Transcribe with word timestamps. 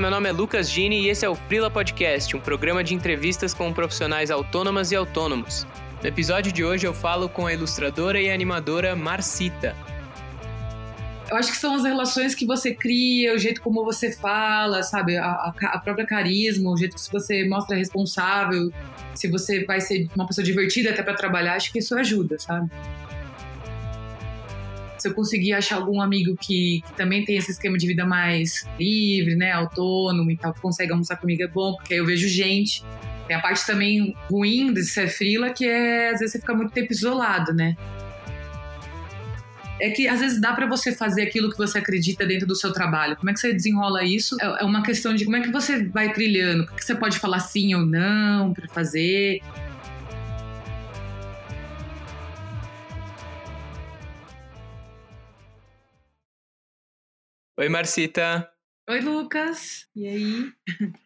Meu 0.00 0.12
nome 0.12 0.28
é 0.28 0.32
Lucas 0.32 0.70
Gini 0.70 1.00
e 1.00 1.08
esse 1.08 1.24
é 1.24 1.28
o 1.28 1.34
Frila 1.34 1.68
Podcast, 1.68 2.36
um 2.36 2.40
programa 2.40 2.84
de 2.84 2.94
entrevistas 2.94 3.52
com 3.52 3.72
profissionais 3.72 4.30
autônomas 4.30 4.92
e 4.92 4.96
autônomos. 4.96 5.66
No 6.00 6.08
episódio 6.08 6.52
de 6.52 6.64
hoje 6.64 6.86
eu 6.86 6.94
falo 6.94 7.28
com 7.28 7.48
a 7.48 7.52
ilustradora 7.52 8.20
e 8.20 8.30
animadora 8.30 8.94
Marcita. 8.94 9.74
Eu 11.28 11.36
acho 11.36 11.50
que 11.50 11.58
são 11.58 11.74
as 11.74 11.82
relações 11.82 12.32
que 12.32 12.46
você 12.46 12.72
cria, 12.72 13.34
o 13.34 13.38
jeito 13.38 13.60
como 13.60 13.84
você 13.84 14.12
fala, 14.12 14.84
sabe? 14.84 15.16
A, 15.16 15.52
a 15.62 15.78
própria 15.80 16.06
carisma, 16.06 16.70
o 16.70 16.76
jeito 16.76 16.94
que 16.94 17.12
você 17.12 17.44
mostra 17.48 17.76
responsável, 17.76 18.72
se 19.16 19.26
você 19.26 19.64
vai 19.64 19.80
ser 19.80 20.08
uma 20.14 20.28
pessoa 20.28 20.44
divertida 20.44 20.90
até 20.90 21.02
para 21.02 21.14
trabalhar, 21.14 21.56
acho 21.56 21.72
que 21.72 21.80
isso 21.80 21.98
ajuda, 21.98 22.38
sabe? 22.38 22.70
Se 24.98 25.08
eu 25.08 25.14
conseguir 25.14 25.52
achar 25.52 25.76
algum 25.76 26.00
amigo 26.00 26.36
que, 26.36 26.82
que, 26.86 26.92
também 26.94 27.24
tem 27.24 27.36
esse 27.36 27.50
esquema 27.50 27.78
de 27.78 27.86
vida 27.86 28.04
mais 28.04 28.66
livre, 28.78 29.36
né, 29.36 29.52
autônomo 29.52 30.30
e 30.30 30.36
tal, 30.36 30.52
que 30.52 30.60
consegue 30.60 30.92
almoçar 30.92 31.16
comigo 31.16 31.42
é 31.42 31.48
bom, 31.48 31.74
porque 31.76 31.94
aí 31.94 32.00
eu 32.00 32.06
vejo 32.06 32.28
gente. 32.28 32.84
Tem 33.26 33.36
a 33.36 33.40
parte 33.40 33.66
também 33.66 34.16
ruim 34.30 34.72
de 34.72 34.82
ser 34.82 35.08
frila, 35.08 35.50
que 35.50 35.66
é 35.66 36.10
às 36.10 36.20
vezes 36.20 36.32
você 36.32 36.40
fica 36.40 36.54
muito 36.54 36.72
tempo 36.72 36.92
isolado, 36.92 37.52
né? 37.52 37.76
É 39.80 39.90
que 39.90 40.08
às 40.08 40.20
vezes 40.20 40.40
dá 40.40 40.52
para 40.52 40.66
você 40.66 40.92
fazer 40.92 41.22
aquilo 41.22 41.50
que 41.50 41.56
você 41.56 41.78
acredita 41.78 42.26
dentro 42.26 42.46
do 42.46 42.56
seu 42.56 42.72
trabalho. 42.72 43.16
Como 43.16 43.30
é 43.30 43.32
que 43.32 43.38
você 43.38 43.52
desenrola 43.52 44.02
isso? 44.02 44.36
É, 44.40 44.62
é 44.62 44.64
uma 44.64 44.82
questão 44.82 45.14
de 45.14 45.24
como 45.24 45.36
é 45.36 45.40
que 45.40 45.52
você 45.52 45.84
vai 45.84 46.12
trilhando, 46.12 46.64
o 46.64 46.66
que 46.74 46.84
você 46.84 46.94
pode 46.94 47.18
falar 47.18 47.40
sim 47.40 47.74
ou 47.74 47.86
não 47.86 48.52
para 48.52 48.66
fazer. 48.68 49.40
Oi, 57.58 57.68
Marcita. 57.68 58.48
Oi, 58.88 59.00
Lucas. 59.00 59.88
E 59.96 60.06
aí? 60.06 60.52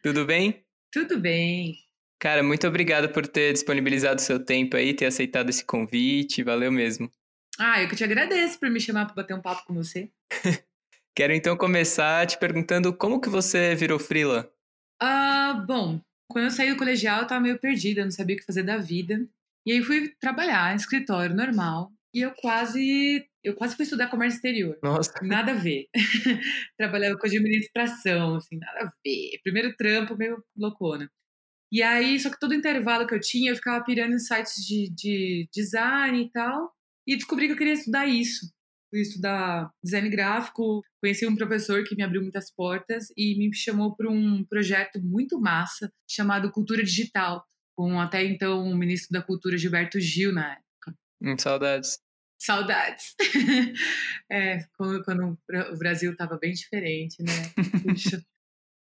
Tudo 0.03 0.27
bem? 0.27 0.63
Tudo 0.93 1.19
bem. 1.19 1.79
Cara, 2.21 2.43
muito 2.43 2.69
obrigado 2.69 3.09
por 3.09 3.27
ter 3.27 3.55
disponibilizado 3.55 4.21
seu 4.21 4.39
tempo 4.39 4.77
aí, 4.77 4.93
ter 4.93 5.07
aceitado 5.07 5.49
esse 5.49 5.65
convite. 5.65 6.43
Valeu 6.43 6.71
mesmo. 6.71 7.11
Ah, 7.59 7.83
eu 7.83 7.89
que 7.89 7.97
te 7.97 8.05
agradeço 8.05 8.61
por 8.61 8.69
me 8.69 8.79
chamar 8.79 9.07
para 9.07 9.15
bater 9.15 9.35
um 9.35 9.41
papo 9.41 9.65
com 9.65 9.73
você. 9.73 10.11
Quero 11.17 11.33
então 11.33 11.57
começar 11.57 12.27
te 12.27 12.39
perguntando 12.39 12.95
como 12.95 13.19
que 13.19 13.31
você 13.31 13.75
virou 13.75 13.99
frila? 13.99 14.53
Ah, 15.01 15.65
bom, 15.67 16.03
quando 16.29 16.45
eu 16.45 16.51
saí 16.51 16.69
do 16.69 16.77
colegial 16.77 17.21
eu 17.21 17.23
estava 17.23 17.41
meio 17.41 17.59
perdida, 17.59 18.05
não 18.05 18.11
sabia 18.11 18.37
o 18.37 18.39
que 18.39 18.45
fazer 18.45 18.63
da 18.63 18.77
vida. 18.77 19.27
E 19.65 19.73
aí 19.73 19.83
fui 19.83 20.11
trabalhar 20.21 20.75
em 20.75 20.77
escritório 20.77 21.35
normal. 21.35 21.91
E 22.15 22.21
eu 22.21 22.33
quase 22.35 23.27
eu 23.43 23.55
quase 23.57 23.75
fui 23.75 23.85
estudar 23.85 24.09
comércio 24.09 24.37
exterior. 24.37 24.79
Nossa. 24.83 25.13
Nada 25.23 25.53
a 25.53 25.55
ver. 25.55 25.89
Trabalhava 26.79 27.19
com 27.19 27.27
administração, 27.27 28.37
assim, 28.37 28.57
nada 28.57 28.87
a 28.87 28.93
ver. 29.05 29.41
Primeiro 29.43 29.75
trampo, 29.77 30.17
meio 30.17 30.43
loucona. 30.57 31.11
E 31.73 31.83
aí, 31.83 32.21
só 32.21 32.31
que 32.31 32.39
todo 32.39 32.55
intervalo 32.55 33.07
que 33.07 33.15
eu 33.15 33.21
tinha, 33.21 33.51
eu 33.51 33.57
ficava 33.57 33.83
pirando 33.85 34.15
em 34.15 34.19
sites 34.19 34.65
de, 34.65 34.91
de 34.95 35.49
design 35.53 36.23
e 36.23 36.31
tal. 36.31 36.71
E 37.07 37.17
descobri 37.17 37.47
que 37.47 37.55
eu 37.55 37.57
queria 37.57 37.73
estudar 37.73 38.07
isso. 38.07 38.53
Fui 38.91 39.01
estudar 39.01 39.71
design 39.83 40.09
gráfico, 40.11 40.83
conheci 41.01 41.27
um 41.27 41.35
professor 41.35 41.83
que 41.83 41.97
me 41.97 42.03
abriu 42.03 42.21
muitas 42.21 42.51
portas 42.55 43.07
e 43.17 43.39
me 43.39 43.53
chamou 43.55 43.97
para 43.97 44.11
um 44.11 44.45
projeto 44.45 45.01
muito 45.03 45.41
massa 45.41 45.91
chamado 46.07 46.53
Cultura 46.53 46.85
Digital, 46.85 47.43
com 47.75 47.99
até 47.99 48.23
então 48.23 48.63
o 48.65 48.77
ministro 48.77 49.11
da 49.11 49.23
Cultura 49.23 49.57
Gilberto 49.57 49.99
Gil 49.99 50.31
na 50.31 50.53
época. 50.53 50.72
Hum, 51.23 51.39
saudades. 51.39 52.01
Saudades. 52.39 53.15
é, 54.29 54.65
quando, 54.77 55.05
quando, 55.05 55.39
o 55.73 55.79
Brasil 55.79 56.11
estava 56.11 56.37
bem 56.37 56.53
diferente, 56.53 57.23
né? 57.23 57.33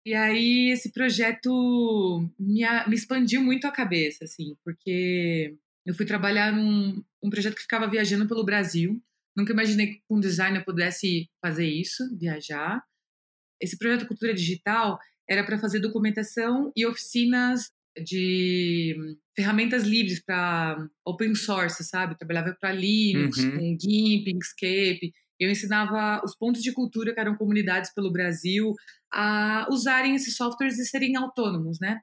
e 0.06 0.14
aí 0.14 0.72
esse 0.72 0.92
projeto 0.92 2.30
me, 2.38 2.62
me 2.88 2.96
expandiu 2.96 3.42
muito 3.42 3.66
a 3.66 3.72
cabeça, 3.72 4.26
assim, 4.26 4.58
porque 4.66 5.56
eu 5.86 5.94
fui 5.94 6.06
trabalhar 6.06 6.52
num 6.52 7.02
um 7.24 7.30
projeto 7.30 7.56
que 7.56 7.62
ficava 7.62 7.90
viajando 7.90 8.28
pelo 8.28 8.44
Brasil. 8.44 9.02
Nunca 9.36 9.54
imaginei 9.54 9.88
que 9.88 10.02
com 10.08 10.20
design 10.20 10.58
eu 10.58 10.66
pudesse 10.66 11.30
fazer 11.42 11.68
isso, 11.68 12.04
viajar. 12.18 12.84
Esse 13.62 13.78
projeto 13.78 14.08
Cultura 14.08 14.34
Digital 14.34 15.00
era 15.30 15.46
para 15.46 15.58
fazer 15.58 15.80
documentação 15.80 16.72
e 16.76 16.86
oficinas 16.86 17.72
de 18.04 18.96
ferramentas 19.36 19.84
livres 19.84 20.24
para 20.24 20.78
open 21.06 21.36
source, 21.36 21.84
sabe? 21.84 22.18
Trabalhava 22.18 22.56
para 22.60 22.72
Linux, 22.72 23.38
uhum. 23.38 23.52
com 23.52 23.78
GIMP, 23.80 24.28
Inkscape. 24.30 25.14
Eu 25.40 25.52
ensinava 25.52 26.22
os 26.26 26.36
pontos 26.36 26.62
de 26.62 26.72
cultura, 26.72 27.14
que 27.14 27.20
eram 27.20 27.36
comunidades 27.36 27.94
pelo 27.94 28.12
Brasil, 28.12 28.74
a 29.14 29.68
usarem 29.70 30.16
esses 30.16 30.36
softwares 30.36 30.80
e 30.80 30.86
serem 30.86 31.16
autônomos, 31.16 31.78
né? 31.80 32.00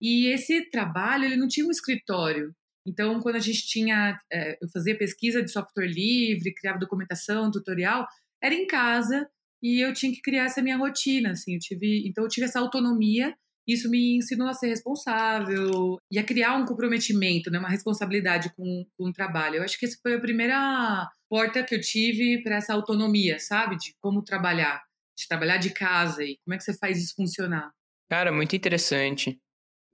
E 0.00 0.26
esse 0.26 0.68
trabalho, 0.70 1.24
ele 1.24 1.36
não 1.36 1.46
tinha 1.46 1.66
um 1.66 1.70
escritório. 1.70 2.54
Então, 2.86 3.20
quando 3.20 3.36
a 3.36 3.40
gente 3.40 3.66
tinha, 3.66 4.18
é, 4.32 4.58
eu 4.60 4.68
fazia 4.68 4.98
pesquisa 4.98 5.42
de 5.42 5.52
software 5.52 5.86
livre, 5.86 6.54
criava 6.54 6.78
documentação, 6.78 7.50
tutorial, 7.50 8.06
era 8.42 8.54
em 8.54 8.66
casa 8.66 9.28
e 9.62 9.80
eu 9.80 9.92
tinha 9.92 10.12
que 10.12 10.20
criar 10.20 10.44
essa 10.44 10.60
minha 10.60 10.76
rotina, 10.76 11.30
assim, 11.30 11.54
eu 11.54 11.60
tive, 11.60 12.08
então 12.08 12.24
eu 12.24 12.28
tive 12.28 12.46
essa 12.46 12.58
autonomia 12.58 13.32
isso 13.66 13.88
me 13.88 14.16
ensinou 14.16 14.48
a 14.48 14.54
ser 14.54 14.68
responsável 14.68 15.96
e 16.10 16.18
a 16.18 16.24
criar 16.24 16.56
um 16.56 16.64
comprometimento, 16.64 17.50
né, 17.50 17.58
uma 17.58 17.68
responsabilidade 17.68 18.52
com, 18.54 18.84
com 18.96 19.08
o 19.08 19.12
trabalho. 19.12 19.56
Eu 19.56 19.62
acho 19.62 19.78
que 19.78 19.86
essa 19.86 19.98
foi 20.02 20.14
a 20.14 20.20
primeira 20.20 21.08
porta 21.28 21.62
que 21.62 21.74
eu 21.74 21.80
tive 21.80 22.42
para 22.42 22.56
essa 22.56 22.74
autonomia, 22.74 23.38
sabe? 23.38 23.76
De 23.76 23.94
como 24.00 24.22
trabalhar, 24.22 24.82
de 25.16 25.26
trabalhar 25.28 25.56
de 25.58 25.70
casa 25.70 26.24
e 26.24 26.36
como 26.44 26.54
é 26.54 26.58
que 26.58 26.64
você 26.64 26.76
faz 26.76 26.98
isso 26.98 27.14
funcionar. 27.16 27.70
Cara, 28.10 28.30
muito 28.30 28.54
interessante. 28.54 29.38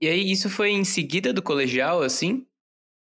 E 0.01 0.07
aí, 0.07 0.31
isso 0.31 0.49
foi 0.49 0.71
em 0.71 0.85
seguida 0.85 1.33
do 1.33 1.41
colegial, 1.41 2.01
assim? 2.01 2.45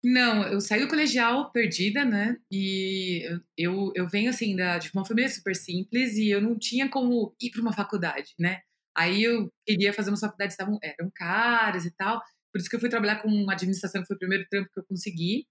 Não, 0.04 0.44
eu 0.48 0.62
saí 0.62 0.80
do 0.80 0.88
colegial 0.88 1.52
perdida, 1.52 2.06
né? 2.06 2.38
E 2.52 3.24
eu, 3.58 3.92
eu 3.96 4.08
venho, 4.08 4.30
assim, 4.30 4.56
da, 4.56 4.78
de 4.78 4.90
uma 4.94 5.06
família 5.06 5.30
super 5.30 5.56
simples 5.56 6.16
e 6.18 6.30
eu 6.30 6.42
não 6.42 6.58
tinha 6.58 6.90
como 6.90 7.36
ir 7.42 7.52
para 7.52 7.62
uma 7.62 7.74
faculdade, 7.74 8.34
né? 8.40 8.62
Aí 8.98 9.24
eu 9.24 9.52
queria 9.66 9.94
fazer 9.94 10.10
uma 10.10 10.18
faculdade, 10.18 10.54
estavam, 10.54 10.80
eram 10.82 11.12
caras 11.14 11.86
e 11.86 11.92
tal. 11.92 12.20
Por 12.52 12.60
isso 12.60 12.70
que 12.70 12.76
eu 12.76 12.80
fui 12.80 12.90
trabalhar 12.90 13.22
com 13.22 13.50
administração, 13.50 14.02
que 14.02 14.08
foi 14.08 14.16
o 14.16 14.20
primeiro 14.20 14.46
trampo 14.50 14.70
que 14.74 14.80
eu 14.80 14.86
consegui. 14.86 15.46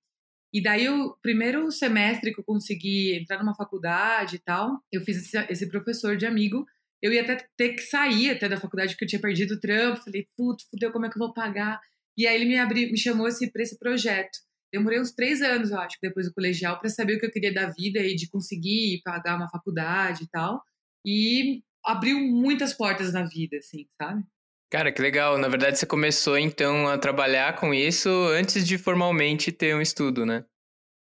E 0.53 0.62
daí, 0.62 0.89
o 0.89 1.17
primeiro 1.23 1.71
semestre 1.71 2.33
que 2.33 2.41
eu 2.41 2.45
consegui 2.45 3.15
entrar 3.15 3.39
numa 3.39 3.55
faculdade 3.55 4.37
e 4.37 4.39
tal, 4.39 4.81
eu 4.91 5.01
fiz 5.01 5.19
esse, 5.19 5.37
esse 5.51 5.69
professor 5.69 6.17
de 6.17 6.27
amigo. 6.27 6.67
Eu 7.03 7.12
ia 7.12 7.23
até 7.23 7.47
ter 7.57 7.75
que 7.75 7.83
sair 7.83 8.31
até 8.31 8.49
da 8.49 8.57
faculdade, 8.57 8.93
porque 8.93 9.05
eu 9.05 9.09
tinha 9.09 9.21
perdido 9.21 9.55
o 9.55 9.61
trampo. 9.61 10.03
Falei, 10.03 10.27
putz, 10.37 10.65
fudeu, 10.71 10.91
como 10.91 11.07
é 11.07 11.11
que 11.11 11.17
eu 11.17 11.27
vou 11.27 11.33
pagar? 11.33 11.81
E 12.17 12.27
aí 12.27 12.34
ele 12.34 12.47
me, 12.47 12.59
abri, 12.59 12.91
me 12.91 12.99
chamou 12.99 13.28
esse, 13.28 13.51
para 13.53 13.63
esse 13.63 13.78
projeto. 13.78 14.39
Demorei 14.73 15.01
uns 15.01 15.13
três 15.13 15.43
anos, 15.43 15.71
eu 15.71 15.78
acho, 15.78 15.97
depois 16.03 16.27
do 16.27 16.34
colegial, 16.34 16.81
para 16.81 16.89
saber 16.89 17.17
o 17.17 17.21
que 17.21 17.27
eu 17.27 17.31
queria 17.31 17.53
da 17.53 17.69
vida 17.69 18.01
e 18.01 18.17
de 18.17 18.28
conseguir 18.28 19.01
pagar 19.05 19.37
uma 19.37 19.49
faculdade 19.49 20.25
e 20.25 20.28
tal. 20.28 20.63
E 21.05 21.63
abriu 21.86 22.19
muitas 22.19 22.74
portas 22.74 23.12
na 23.12 23.22
vida, 23.22 23.56
assim, 23.58 23.86
sabe? 24.00 24.24
Cara, 24.70 24.92
que 24.92 25.00
legal. 25.00 25.38
Na 25.38 25.48
verdade, 25.48 25.78
você 25.78 25.86
começou 25.86 26.36
então 26.36 26.88
a 26.88 26.98
trabalhar 26.98 27.56
com 27.56 27.72
isso 27.72 28.08
antes 28.08 28.66
de 28.66 28.76
formalmente 28.76 29.52
ter 29.52 29.76
um 29.76 29.80
estudo, 29.80 30.26
né? 30.26 30.44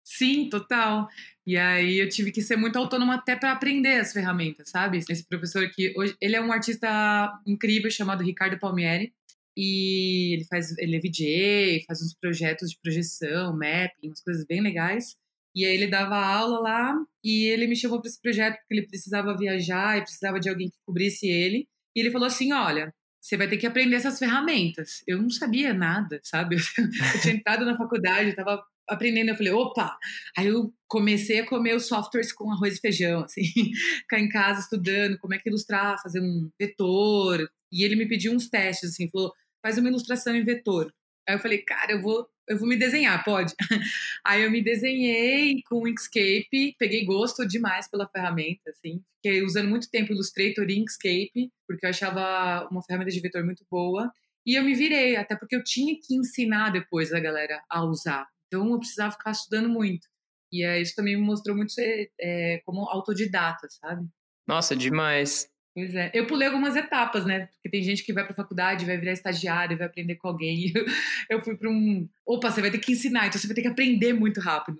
Sim, 0.04 0.48
total. 0.48 1.08
E 1.44 1.56
aí 1.56 1.98
eu 1.98 2.08
tive 2.08 2.30
que 2.30 2.40
ser 2.40 2.56
muito 2.56 2.78
autônoma 2.78 3.16
até 3.16 3.34
para 3.34 3.50
aprender 3.50 3.98
as 4.00 4.12
ferramentas, 4.12 4.70
sabe? 4.70 4.98
Esse 4.98 5.26
professor 5.26 5.64
aqui, 5.64 5.92
hoje, 5.96 6.16
ele 6.20 6.36
é 6.36 6.40
um 6.40 6.52
artista 6.52 7.32
incrível 7.44 7.90
chamado 7.90 8.22
Ricardo 8.22 8.58
Palmieri. 8.58 9.12
E 9.56 10.34
ele 10.34 10.44
faz, 10.44 10.76
ele 10.78 10.96
é 10.96 11.00
VJ, 11.00 11.84
faz 11.86 12.02
uns 12.02 12.14
projetos 12.14 12.70
de 12.70 12.78
projeção, 12.80 13.52
mapping, 13.56 14.08
umas 14.08 14.20
coisas 14.20 14.44
bem 14.46 14.60
legais. 14.60 15.16
E 15.56 15.64
aí 15.64 15.74
ele 15.74 15.86
dava 15.86 16.16
aula 16.16 16.60
lá 16.60 16.94
e 17.24 17.46
ele 17.46 17.66
me 17.66 17.74
chamou 17.74 17.98
para 17.98 18.10
esse 18.10 18.20
projeto 18.20 18.56
porque 18.56 18.74
ele 18.74 18.86
precisava 18.86 19.34
viajar 19.34 19.96
e 19.96 20.02
precisava 20.02 20.38
de 20.38 20.50
alguém 20.50 20.68
que 20.68 20.76
cobrisse 20.84 21.26
ele. 21.26 21.66
E 21.96 22.00
ele 22.00 22.10
falou 22.10 22.26
assim: 22.26 22.52
olha, 22.52 22.94
você 23.18 23.38
vai 23.38 23.48
ter 23.48 23.56
que 23.56 23.66
aprender 23.66 23.96
essas 23.96 24.18
ferramentas. 24.18 25.02
Eu 25.06 25.20
não 25.20 25.30
sabia 25.30 25.72
nada, 25.72 26.20
sabe? 26.22 26.56
Eu 27.14 27.20
tinha 27.22 27.34
entrado 27.34 27.64
na 27.64 27.76
faculdade, 27.76 28.28
estava 28.28 28.62
aprendendo. 28.86 29.30
Eu 29.30 29.36
falei, 29.36 29.52
opa! 29.52 29.96
Aí 30.36 30.46
eu 30.46 30.72
comecei 30.86 31.40
a 31.40 31.46
comer 31.46 31.74
os 31.74 31.88
softwares 31.88 32.32
com 32.32 32.52
arroz 32.52 32.76
e 32.76 32.80
feijão, 32.80 33.24
assim, 33.24 33.42
ficar 34.02 34.20
em 34.20 34.28
casa 34.28 34.60
estudando 34.60 35.18
como 35.18 35.34
é 35.34 35.38
que 35.38 35.48
ilustrar, 35.48 36.00
fazer 36.02 36.20
um 36.20 36.50
vetor. 36.60 37.48
E 37.72 37.84
ele 37.84 37.96
me 37.96 38.06
pediu 38.06 38.32
uns 38.32 38.48
testes, 38.48 38.90
assim, 38.90 39.10
falou, 39.10 39.32
faz 39.60 39.78
uma 39.78 39.88
ilustração 39.88 40.36
em 40.36 40.44
vetor. 40.44 40.92
Aí 41.28 41.34
eu 41.34 41.40
falei, 41.40 41.58
cara, 41.62 41.92
eu 41.92 42.00
vou 42.00 42.28
eu 42.48 42.58
vou 42.58 42.68
me 42.68 42.76
desenhar, 42.76 43.24
pode? 43.24 43.52
Aí 44.24 44.42
eu 44.42 44.50
me 44.50 44.62
desenhei 44.62 45.62
com 45.68 45.82
o 45.82 45.88
Inkscape, 45.88 46.76
peguei 46.78 47.04
gosto 47.04 47.46
demais 47.46 47.88
pela 47.90 48.08
ferramenta, 48.08 48.70
assim. 48.70 49.02
Fiquei 49.16 49.42
usando 49.42 49.68
muito 49.68 49.90
tempo 49.90 50.12
Illustrator 50.12 50.68
e 50.68 50.78
Inkscape, 50.78 51.50
porque 51.66 51.84
eu 51.84 51.90
achava 51.90 52.68
uma 52.70 52.82
ferramenta 52.82 53.10
de 53.10 53.20
vetor 53.20 53.44
muito 53.44 53.64
boa. 53.70 54.10
E 54.46 54.54
eu 54.54 54.62
me 54.62 54.74
virei, 54.74 55.16
até 55.16 55.34
porque 55.34 55.56
eu 55.56 55.64
tinha 55.64 55.94
que 55.94 56.14
ensinar 56.14 56.70
depois 56.70 57.12
a 57.12 57.18
galera 57.18 57.60
a 57.68 57.84
usar. 57.84 58.26
Então 58.46 58.70
eu 58.70 58.78
precisava 58.78 59.12
ficar 59.12 59.32
estudando 59.32 59.68
muito. 59.68 60.06
E 60.52 60.64
é, 60.64 60.80
isso 60.80 60.94
também 60.94 61.16
me 61.16 61.22
mostrou 61.22 61.56
muito 61.56 61.72
ser 61.72 62.10
é, 62.20 62.62
como 62.64 62.88
autodidata, 62.88 63.66
sabe? 63.68 64.06
Nossa, 64.46 64.76
demais. 64.76 65.48
Pois 65.76 65.94
é. 65.94 66.10
Eu 66.14 66.26
pulei 66.26 66.48
algumas 66.48 66.74
etapas, 66.74 67.26
né? 67.26 67.50
Porque 67.52 67.68
tem 67.68 67.82
gente 67.82 68.02
que 68.02 68.10
vai 68.10 68.24
para 68.24 68.32
a 68.32 68.36
faculdade, 68.36 68.86
vai 68.86 68.96
virar 68.96 69.12
estagiário, 69.12 69.76
vai 69.76 69.86
aprender 69.86 70.14
com 70.14 70.28
alguém. 70.28 70.72
Eu, 71.28 71.42
fui 71.42 71.54
para 71.54 71.68
um. 71.68 72.08
Opa, 72.24 72.50
você 72.50 72.62
vai 72.62 72.70
ter 72.70 72.78
que 72.78 72.92
ensinar, 72.92 73.26
então 73.26 73.38
você 73.38 73.46
vai 73.46 73.54
ter 73.54 73.60
que 73.60 73.68
aprender 73.68 74.14
muito 74.14 74.40
rápido. 74.40 74.78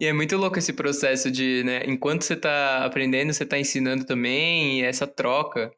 E 0.00 0.06
é 0.06 0.12
muito 0.14 0.34
louco 0.38 0.58
esse 0.58 0.72
processo 0.72 1.30
de, 1.30 1.62
né? 1.62 1.82
Enquanto 1.84 2.22
você 2.22 2.32
está 2.32 2.86
aprendendo, 2.86 3.34
você 3.34 3.42
está 3.42 3.58
ensinando 3.58 4.06
também, 4.06 4.80
e 4.80 4.82
essa 4.82 5.06
troca. 5.06 5.70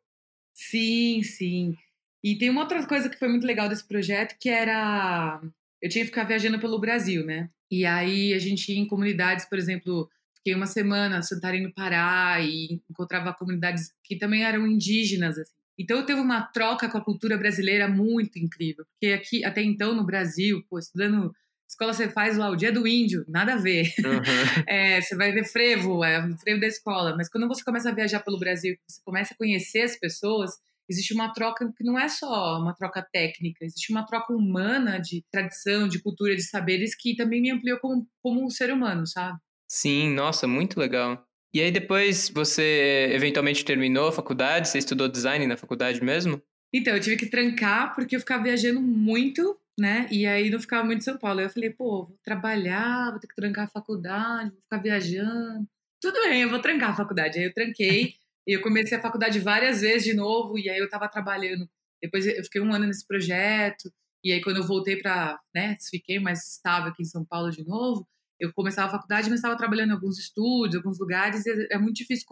Sim, 0.55 1.25
sim. 1.25 1.75
E 2.23 2.37
tem 2.37 2.51
uma 2.51 2.61
outra 2.61 2.87
coisa 2.87 3.09
que 3.09 3.19
foi 3.19 3.29
muito 3.29 3.45
legal 3.47 3.69
desse 3.69 3.89
projeto, 3.89 4.37
que 4.39 4.49
era. 4.49 5.41
Eu 5.83 5.89
tinha 5.89 6.05
que 6.05 6.11
ficar 6.11 6.23
viajando 6.23 6.61
pelo 6.61 6.79
Brasil, 6.79 7.27
né? 7.27 7.51
E 7.69 7.85
aí 7.85 8.33
a 8.33 8.39
gente 8.39 8.71
ia 8.71 8.79
em 8.79 8.87
comunidades, 8.87 9.45
por 9.47 9.59
exemplo, 9.59 10.09
Fiquei 10.41 10.55
uma 10.55 10.67
semana 10.67 11.19
no 11.19 11.23
Santarém 11.23 11.71
Pará 11.73 12.41
e 12.41 12.81
encontrava 12.91 13.35
comunidades 13.35 13.93
que 14.03 14.17
também 14.17 14.43
eram 14.43 14.67
indígenas. 14.67 15.39
Assim. 15.39 15.53
Então 15.79 16.05
teve 16.05 16.21
uma 16.21 16.43
troca 16.43 16.89
com 16.89 16.99
a 16.99 17.05
cultura 17.05 17.37
brasileira 17.37 17.89
muito 17.89 18.39
incrível, 18.39 18.85
porque 18.93 19.13
aqui 19.13 19.45
até 19.45 19.63
então 19.63 19.95
no 19.95 20.05
Brasil, 20.05 20.65
pô, 20.69 20.79
estudando 20.79 21.33
escola 21.71 21.93
você 21.93 22.09
faz 22.09 22.37
lá 22.37 22.51
o 22.51 22.57
dia 22.57 22.73
do 22.73 22.87
índio, 22.87 23.25
nada 23.29 23.55
a 23.55 23.57
ver. 23.57 23.93
Uhum. 23.99 24.21
É, 24.67 25.01
você 25.01 25.17
vai 25.17 25.33
ver 25.33 25.45
frevo, 25.45 26.05
é 26.05 26.19
o 26.25 26.37
frevo 26.39 26.61
da 26.61 26.67
escola. 26.67 27.17
Mas 27.17 27.29
quando 27.29 27.49
você 27.49 27.63
começa 27.65 27.89
a 27.91 27.95
viajar 27.95 28.21
pelo 28.21 28.39
Brasil, 28.39 28.77
você 28.87 29.01
começa 29.05 29.35
a 29.35 29.37
conhecer 29.37 29.83
as 29.83 29.99
pessoas, 29.99 30.51
existe 30.89 31.15
uma 31.15 31.33
troca 31.33 31.73
que 31.77 31.85
não 31.85 31.99
é 31.99 32.09
só 32.09 32.59
uma 32.59 32.75
troca 32.75 33.07
técnica, 33.13 33.65
existe 33.65 33.93
uma 33.93 34.05
troca 34.05 34.33
humana 34.33 34.99
de 34.99 35.25
tradição, 35.31 35.89
de 35.89 36.03
cultura, 36.03 36.35
de 36.35 36.43
saberes 36.43 36.95
que 36.95 37.17
também 37.17 37.41
me 37.41 37.51
ampliou 37.51 37.79
como, 37.79 38.07
como 38.23 38.45
um 38.45 38.51
ser 38.51 38.73
humano, 38.73 39.07
sabe? 39.07 39.39
Sim, 39.73 40.11
nossa, 40.11 40.49
muito 40.49 40.81
legal. 40.81 41.25
E 41.55 41.61
aí 41.63 41.71
depois 41.71 42.29
você 42.29 43.09
eventualmente 43.13 43.65
terminou 43.65 44.09
a 44.09 44.13
faculdade? 44.13 44.69
Você 44.69 44.79
estudou 44.79 45.09
design 45.09 45.47
na 45.47 45.57
faculdade 45.57 46.03
mesmo? 46.03 46.43
Então, 46.75 46.93
eu 46.93 47.01
tive 47.01 47.17
que 47.17 47.27
trancar 47.27 47.95
porque 47.95 48.17
eu 48.17 48.21
ficava 48.21 48.43
viajando 48.43 48.81
muito, 48.81 49.57
né? 49.79 50.09
E 50.11 50.27
aí 50.27 50.51
não 50.51 50.59
ficava 50.59 50.83
muito 50.83 50.99
em 50.99 51.05
São 51.05 51.17
Paulo. 51.17 51.39
Aí 51.39 51.47
eu 51.47 51.51
falei, 51.51 51.71
pô, 51.71 52.07
vou 52.07 52.19
trabalhar, 52.25 53.13
vou 53.13 53.21
ter 53.21 53.29
que 53.29 53.35
trancar 53.37 53.67
a 53.67 53.71
faculdade, 53.71 54.51
vou 54.51 54.61
ficar 54.61 54.79
viajando. 54.79 55.65
Tudo 56.03 56.21
bem, 56.25 56.43
eu 56.43 56.51
vou 56.51 56.61
trancar 56.61 56.91
a 56.91 56.97
faculdade. 56.97 57.39
Aí 57.39 57.45
eu 57.45 57.55
tranquei 57.55 58.15
e 58.49 58.57
eu 58.57 58.63
comecei 58.63 58.99
a 58.99 59.01
faculdade 59.01 59.39
várias 59.39 59.83
vezes 59.83 60.03
de 60.03 60.15
novo 60.15 60.59
e 60.59 60.69
aí 60.69 60.79
eu 60.79 60.91
tava 60.91 61.09
trabalhando. 61.09 61.71
Depois 62.03 62.27
eu 62.27 62.43
fiquei 62.43 62.61
um 62.61 62.75
ano 62.75 62.87
nesse 62.87 63.07
projeto 63.07 63.89
e 64.25 64.33
aí 64.33 64.41
quando 64.41 64.57
eu 64.57 64.67
voltei 64.67 64.97
para, 64.97 65.39
né, 65.55 65.77
fiquei 65.89 66.19
mais 66.19 66.45
estável 66.55 66.91
aqui 66.91 67.03
em 67.03 67.07
São 67.07 67.25
Paulo 67.25 67.51
de 67.51 67.65
novo, 67.65 68.09
eu 68.41 68.53
começava 68.55 68.89
a 68.89 68.93
faculdade, 68.93 69.29
mas 69.29 69.39
estava 69.39 69.57
trabalhando 69.57 69.91
em 69.91 69.93
alguns 69.93 70.19
estúdios, 70.19 70.77
alguns 70.77 70.99
lugares, 70.99 71.45
e 71.47 71.69
é 71.71 71.79
muito 71.79 71.97
difícil 71.97 72.27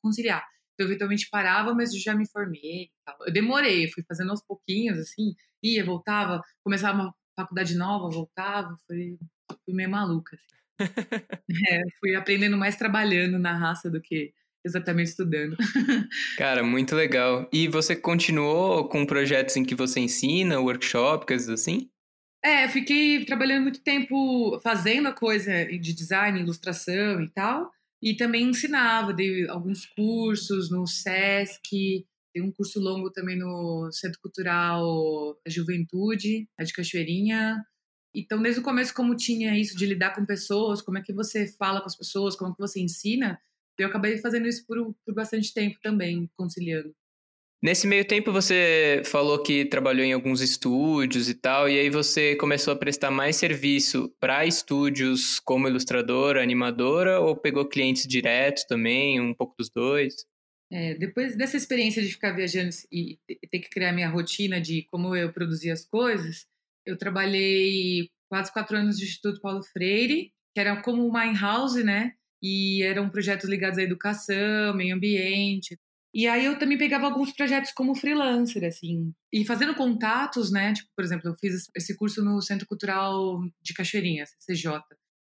conciliar. 0.00 0.42
Então, 0.74 0.86
eventualmente 0.86 1.28
parava, 1.30 1.74
mas 1.74 1.94
já 1.94 2.14
me 2.14 2.28
formei. 2.28 2.88
Eu 3.26 3.32
demorei, 3.32 3.90
fui 3.90 4.02
fazendo 4.08 4.30
aos 4.30 4.42
pouquinhos, 4.42 4.98
assim, 4.98 5.34
ia, 5.62 5.84
voltava, 5.84 6.40
começava 6.64 7.02
uma 7.02 7.14
faculdade 7.36 7.76
nova, 7.76 8.08
voltava, 8.08 8.74
foi, 8.86 9.18
fui 9.64 9.74
meio 9.74 9.90
maluca. 9.90 10.36
Assim. 10.36 10.62
é, 11.70 11.82
fui 12.00 12.14
aprendendo 12.14 12.56
mais 12.56 12.76
trabalhando 12.76 13.38
na 13.38 13.56
raça 13.56 13.90
do 13.90 14.00
que 14.00 14.32
exatamente 14.64 15.08
estudando. 15.08 15.56
Cara, 16.38 16.62
muito 16.62 16.94
legal. 16.94 17.48
E 17.52 17.68
você 17.68 17.94
continuou 17.94 18.88
com 18.88 19.04
projetos 19.04 19.56
em 19.56 19.64
que 19.64 19.74
você 19.74 20.00
ensina, 20.00 20.60
workshop, 20.60 21.26
coisas 21.26 21.48
assim? 21.48 21.90
É, 22.44 22.68
fiquei 22.68 23.24
trabalhando 23.24 23.62
muito 23.62 23.80
tempo 23.82 24.58
fazendo 24.60 25.08
a 25.08 25.12
coisa 25.12 25.64
de 25.64 25.94
design, 25.94 26.40
ilustração 26.40 27.22
e 27.22 27.30
tal, 27.30 27.70
e 28.02 28.16
também 28.16 28.48
ensinava, 28.48 29.14
dei 29.14 29.48
alguns 29.48 29.86
cursos 29.86 30.68
no 30.68 30.84
SESC, 30.84 32.04
dei 32.34 32.42
um 32.42 32.50
curso 32.50 32.80
longo 32.80 33.12
também 33.12 33.38
no 33.38 33.88
Centro 33.92 34.18
Cultural 34.20 35.38
da 35.44 35.52
Juventude, 35.52 36.48
de 36.58 36.72
Cachoeirinha. 36.72 37.64
Então, 38.14 38.42
desde 38.42 38.60
o 38.60 38.64
começo, 38.64 38.92
como 38.92 39.16
tinha 39.16 39.56
isso 39.56 39.76
de 39.76 39.86
lidar 39.86 40.14
com 40.14 40.26
pessoas, 40.26 40.82
como 40.82 40.98
é 40.98 41.02
que 41.02 41.12
você 41.12 41.46
fala 41.56 41.80
com 41.80 41.86
as 41.86 41.96
pessoas, 41.96 42.34
como 42.34 42.50
é 42.50 42.54
que 42.54 42.60
você 42.60 42.80
ensina, 42.80 43.40
eu 43.78 43.86
acabei 43.88 44.18
fazendo 44.18 44.48
isso 44.48 44.66
por, 44.66 44.94
por 45.04 45.14
bastante 45.14 45.54
tempo 45.54 45.78
também, 45.80 46.28
conciliando. 46.36 46.92
Nesse 47.62 47.86
meio 47.86 48.04
tempo 48.04 48.32
você 48.32 49.02
falou 49.04 49.40
que 49.40 49.64
trabalhou 49.64 50.04
em 50.04 50.12
alguns 50.12 50.40
estúdios 50.40 51.28
e 51.28 51.34
tal, 51.34 51.68
e 51.68 51.78
aí 51.78 51.88
você 51.88 52.34
começou 52.34 52.72
a 52.72 52.76
prestar 52.76 53.12
mais 53.12 53.36
serviço 53.36 54.12
para 54.18 54.44
estúdios 54.44 55.38
como 55.38 55.68
ilustradora, 55.68 56.42
animadora, 56.42 57.20
ou 57.20 57.36
pegou 57.36 57.68
clientes 57.68 58.04
diretos 58.04 58.64
também, 58.64 59.20
um 59.20 59.32
pouco 59.32 59.54
dos 59.56 59.70
dois? 59.70 60.26
É, 60.72 60.94
depois 60.94 61.36
dessa 61.36 61.56
experiência 61.56 62.02
de 62.02 62.08
ficar 62.08 62.32
viajando 62.32 62.70
e 62.90 63.16
ter 63.48 63.60
que 63.60 63.70
criar 63.70 63.92
minha 63.92 64.08
rotina 64.08 64.60
de 64.60 64.84
como 64.90 65.14
eu 65.14 65.32
produzia 65.32 65.72
as 65.72 65.84
coisas, 65.84 66.46
eu 66.84 66.98
trabalhei 66.98 68.08
quase 68.28 68.52
quatro 68.52 68.76
anos 68.76 68.98
no 68.98 69.04
Instituto 69.04 69.40
Paulo 69.40 69.62
Freire, 69.62 70.32
que 70.52 70.60
era 70.60 70.82
como 70.82 71.06
uma 71.06 71.26
in-house, 71.26 71.84
né? 71.84 72.14
E 72.42 72.82
eram 72.82 73.08
projetos 73.08 73.48
ligados 73.48 73.78
à 73.78 73.82
educação, 73.82 74.74
meio 74.74 74.96
ambiente, 74.96 75.78
e 76.14 76.26
aí 76.26 76.44
eu 76.44 76.58
também 76.58 76.76
pegava 76.76 77.06
alguns 77.06 77.32
projetos 77.32 77.72
como 77.72 77.94
freelancer, 77.94 78.64
assim, 78.64 79.14
e 79.32 79.46
fazendo 79.46 79.74
contatos, 79.74 80.52
né? 80.52 80.74
Tipo, 80.74 80.90
por 80.94 81.04
exemplo, 81.04 81.30
eu 81.30 81.34
fiz 81.34 81.70
esse 81.74 81.96
curso 81.96 82.22
no 82.22 82.42
Centro 82.42 82.66
Cultural 82.66 83.40
de 83.62 83.72
Cachoeirinha, 83.72 84.26
CCJ. 84.26 84.82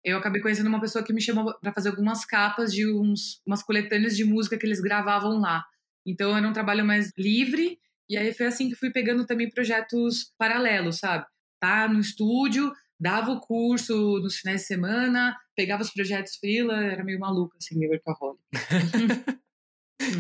Eu 0.04 0.18
acabei 0.18 0.40
conhecendo 0.40 0.68
uma 0.68 0.80
pessoa 0.80 1.04
que 1.04 1.12
me 1.12 1.20
chamou 1.20 1.52
para 1.60 1.72
fazer 1.72 1.88
algumas 1.88 2.24
capas 2.24 2.72
de 2.72 2.88
uns, 2.88 3.42
umas 3.44 3.62
coletâneas 3.62 4.16
de 4.16 4.24
música 4.24 4.56
que 4.56 4.64
eles 4.64 4.80
gravavam 4.80 5.40
lá. 5.40 5.64
Então 6.06 6.36
era 6.36 6.48
um 6.48 6.52
trabalho 6.52 6.84
mais 6.84 7.12
livre, 7.18 7.80
e 8.08 8.16
aí 8.16 8.32
foi 8.32 8.46
assim 8.46 8.68
que 8.68 8.76
fui 8.76 8.90
pegando 8.90 9.26
também 9.26 9.50
projetos 9.50 10.32
paralelos, 10.38 10.98
sabe? 10.98 11.26
Tá 11.60 11.88
no 11.88 11.98
estúdio, 11.98 12.72
dava 13.00 13.32
o 13.32 13.40
curso 13.40 14.20
nos 14.20 14.36
finais 14.36 14.60
de 14.60 14.66
semana, 14.68 15.36
pegava 15.56 15.82
os 15.82 15.90
projetos 15.90 16.36
freela, 16.36 16.84
era 16.84 17.02
meio 17.02 17.18
maluco, 17.18 17.56
assim, 17.58 17.76
meio 17.76 17.90
workaholic. 17.90 18.40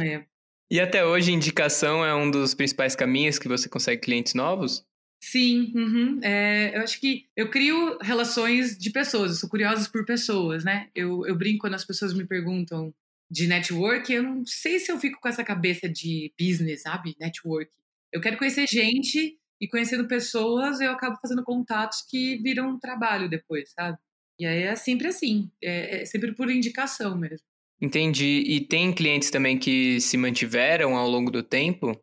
é. 0.04 0.37
E 0.70 0.80
até 0.80 1.04
hoje, 1.04 1.32
indicação 1.32 2.04
é 2.04 2.14
um 2.14 2.30
dos 2.30 2.52
principais 2.54 2.94
caminhos 2.94 3.38
que 3.38 3.48
você 3.48 3.68
consegue 3.68 4.02
clientes 4.02 4.34
novos? 4.34 4.86
Sim, 5.20 5.72
uhum. 5.74 6.20
é, 6.22 6.76
eu 6.76 6.82
acho 6.82 7.00
que 7.00 7.26
eu 7.36 7.50
crio 7.50 7.98
relações 8.00 8.78
de 8.78 8.90
pessoas, 8.90 9.32
eu 9.32 9.36
sou 9.36 9.48
curiosa 9.48 9.88
por 9.90 10.04
pessoas, 10.04 10.64
né? 10.64 10.88
Eu, 10.94 11.26
eu 11.26 11.36
brinco 11.36 11.62
quando 11.62 11.74
as 11.74 11.84
pessoas 11.84 12.14
me 12.14 12.24
perguntam 12.24 12.94
de 13.30 13.46
network, 13.46 14.12
eu 14.12 14.22
não 14.22 14.46
sei 14.46 14.78
se 14.78 14.92
eu 14.92 14.98
fico 14.98 15.20
com 15.20 15.28
essa 15.28 15.42
cabeça 15.42 15.88
de 15.88 16.32
business, 16.38 16.82
sabe? 16.82 17.16
Network. 17.18 17.70
Eu 18.12 18.20
quero 18.20 18.38
conhecer 18.38 18.66
gente 18.68 19.36
e 19.60 19.68
conhecendo 19.68 20.06
pessoas, 20.06 20.80
eu 20.80 20.92
acabo 20.92 21.18
fazendo 21.20 21.42
contatos 21.42 22.02
que 22.08 22.36
viram 22.36 22.78
trabalho 22.78 23.28
depois, 23.28 23.72
sabe? 23.72 23.98
E 24.38 24.46
aí 24.46 24.62
é 24.62 24.76
sempre 24.76 25.08
assim, 25.08 25.50
é, 25.62 26.02
é 26.02 26.04
sempre 26.04 26.32
por 26.32 26.48
indicação 26.48 27.18
mesmo. 27.18 27.44
Entendi. 27.80 28.42
E 28.46 28.60
tem 28.60 28.92
clientes 28.92 29.30
também 29.30 29.58
que 29.58 30.00
se 30.00 30.16
mantiveram 30.16 30.96
ao 30.96 31.08
longo 31.08 31.30
do 31.30 31.42
tempo? 31.42 31.98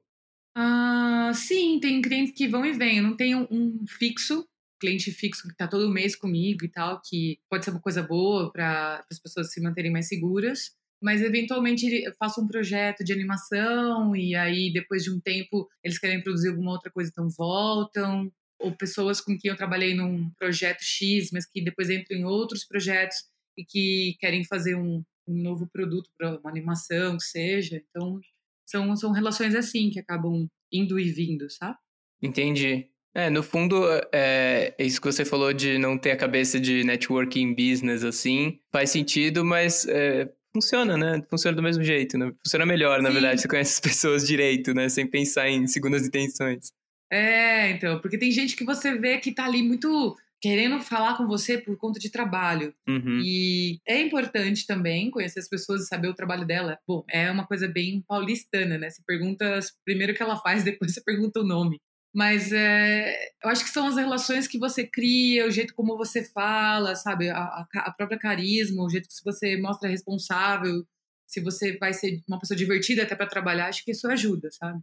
Ah, 0.55 1.32
sim, 1.34 1.79
tem 1.82 2.01
clientes 2.01 2.34
que 2.34 2.48
vão 2.48 2.65
e 2.65 2.72
vêm. 2.72 2.98
Eu 2.98 3.03
não 3.03 3.17
tenho 3.17 3.48
um 3.51 3.86
fixo, 3.88 4.48
cliente 4.79 5.12
fixo 5.12 5.44
que 5.44 5.53
está 5.53 5.67
todo 5.67 5.91
mês 5.91 6.15
comigo 6.15 6.63
e 6.63 6.70
tal, 6.70 7.01
que 7.03 7.39
pode 7.50 7.65
ser 7.65 7.72
uma 7.72 7.82
coisa 7.82 8.01
boa 8.01 8.51
para 8.51 9.03
as 9.12 9.20
pessoas 9.20 9.51
se 9.51 9.62
manterem 9.62 9.91
mais 9.91 10.08
seguras. 10.08 10.72
Mas 11.03 11.22
eventualmente 11.22 11.86
eu 11.86 12.13
faço 12.17 12.41
um 12.41 12.48
projeto 12.48 13.03
de 13.03 13.12
animação 13.12 14.15
e 14.15 14.34
aí 14.34 14.72
depois 14.72 15.03
de 15.03 15.12
um 15.12 15.20
tempo 15.20 15.67
eles 15.84 16.00
querem 16.00 16.24
produzir 16.24 16.50
alguma 16.50 16.72
outra 16.72 16.89
coisa, 16.89 17.10
então 17.12 17.27
voltam. 17.38 18.32
Ou 18.58 18.72
pessoas 18.72 19.20
com 19.20 19.38
quem 19.38 19.51
eu 19.51 19.58
trabalhei 19.58 19.94
num 19.94 20.29
projeto 20.39 20.82
X, 20.82 21.29
mas 21.34 21.46
que 21.46 21.62
depois 21.62 21.89
entram 21.89 22.17
em 22.17 22.24
outros 22.24 22.65
projetos 22.65 23.17
e 23.58 23.65
que 23.65 24.15
querem 24.20 24.46
fazer 24.46 24.75
um, 24.75 25.03
um 25.27 25.41
novo 25.41 25.67
produto 25.67 26.10
para 26.17 26.39
uma 26.39 26.50
animação, 26.50 27.17
que 27.17 27.24
seja. 27.24 27.82
Então, 27.89 28.20
são, 28.65 28.96
são 28.96 29.12
relações 29.12 29.55
assim 29.55 29.89
que 29.89 30.00
acabam 30.00 30.48
indo 30.72 31.00
e 31.00 31.12
vindo, 31.12 31.50
sabe? 31.50 31.77
Entendi. 32.22 32.89
É, 33.13 33.29
no 33.29 33.41
fundo, 33.41 33.82
é, 34.12 34.75
é, 34.77 34.84
isso 34.86 35.00
que 35.00 35.08
você 35.08 35.24
falou 35.24 35.53
de 35.53 35.77
não 35.77 35.98
ter 35.98 36.12
a 36.12 36.17
cabeça 36.17 36.60
de 36.60 36.84
networking 36.84 37.53
business 37.55 38.03
assim, 38.03 38.60
faz 38.74 38.89
sentido, 38.89 39.46
mas 39.46 39.88
é, 39.88 40.29
funciona, 40.53 40.98
né? 40.98 41.25
Funciona 41.29 41.55
do 41.55 41.63
mesmo 41.63 41.82
jeito, 41.82 42.17
né? 42.17 42.34
Funciona 42.44 42.65
melhor, 42.65 42.98
Sim. 42.98 43.03
na 43.03 43.10
verdade, 43.10 43.41
você 43.41 43.48
conhece 43.48 43.74
as 43.74 43.79
pessoas 43.79 44.27
direito, 44.27 44.74
né? 44.74 44.89
Sem 44.89 45.08
pensar 45.08 45.50
em 45.50 45.65
segundas 45.65 46.05
intenções. 46.05 46.74
É, 47.10 47.72
então, 47.72 48.01
porque 48.01 48.17
tem 48.17 48.32
gente 48.32 48.55
que 48.55 48.65
você 48.65 48.98
vê 48.98 49.17
que 49.17 49.32
tá 49.32 49.46
ali 49.46 49.63
muito 49.63 50.17
querendo 50.42 50.80
falar 50.80 51.18
com 51.18 51.27
você 51.27 51.58
por 51.58 51.77
conta 51.77 52.00
de 52.00 52.12
trabalho. 52.12 52.74
Uhum. 52.88 53.20
E 53.24 53.80
é 53.88 54.00
importante 54.01 54.68
também 54.68 55.10
conhecer 55.10 55.39
as 55.39 55.50
pessoas 55.50 55.84
e 55.84 55.88
saber 55.88 56.08
o 56.08 56.13
trabalho 56.13 56.46
dela. 56.46 56.77
Bom, 56.88 57.04
é 57.10 57.30
uma 57.32 57.48
coisa 57.48 57.68
bem 57.68 58.04
paulistana, 58.08 58.77
né? 58.77 58.89
Você 58.89 59.01
pergunta 59.06 59.60
primeiro 59.84 60.13
o 60.13 60.15
que 60.15 60.24
ela 60.24 60.38
faz, 60.38 60.63
depois 60.63 60.94
você 60.94 61.01
pergunta 61.01 61.39
o 61.39 61.46
nome. 61.46 61.80
Mas 62.13 62.54
é, 62.54 63.13
eu 63.44 63.50
acho 63.50 63.63
que 63.65 63.70
são 63.70 63.88
as 63.88 63.98
relações 63.98 64.48
que 64.48 64.58
você 64.58 64.88
cria, 64.88 65.46
o 65.46 65.51
jeito 65.51 65.74
como 65.74 65.98
você 65.98 66.24
fala, 66.24 66.96
sabe? 66.96 67.30
A, 67.30 67.68
a, 67.75 67.92
própria 67.92 68.18
carisma, 68.18 68.86
o 68.86 68.89
jeito 68.89 69.10
que 69.10 69.15
você 69.24 69.58
mostra 69.58 69.89
responsável. 69.89 70.86
se 71.27 71.42
você 71.42 71.77
vai 71.77 71.92
ser 71.92 72.22
uma 72.27 72.39
pessoa 72.39 72.58
divertida 72.58 73.04
até 73.04 73.15
para 73.15 73.27
trabalhar, 73.27 73.68
acho 73.68 73.84
que 73.84 73.92
isso 73.92 74.08
ajuda, 74.08 74.50
sabe? 74.51 74.80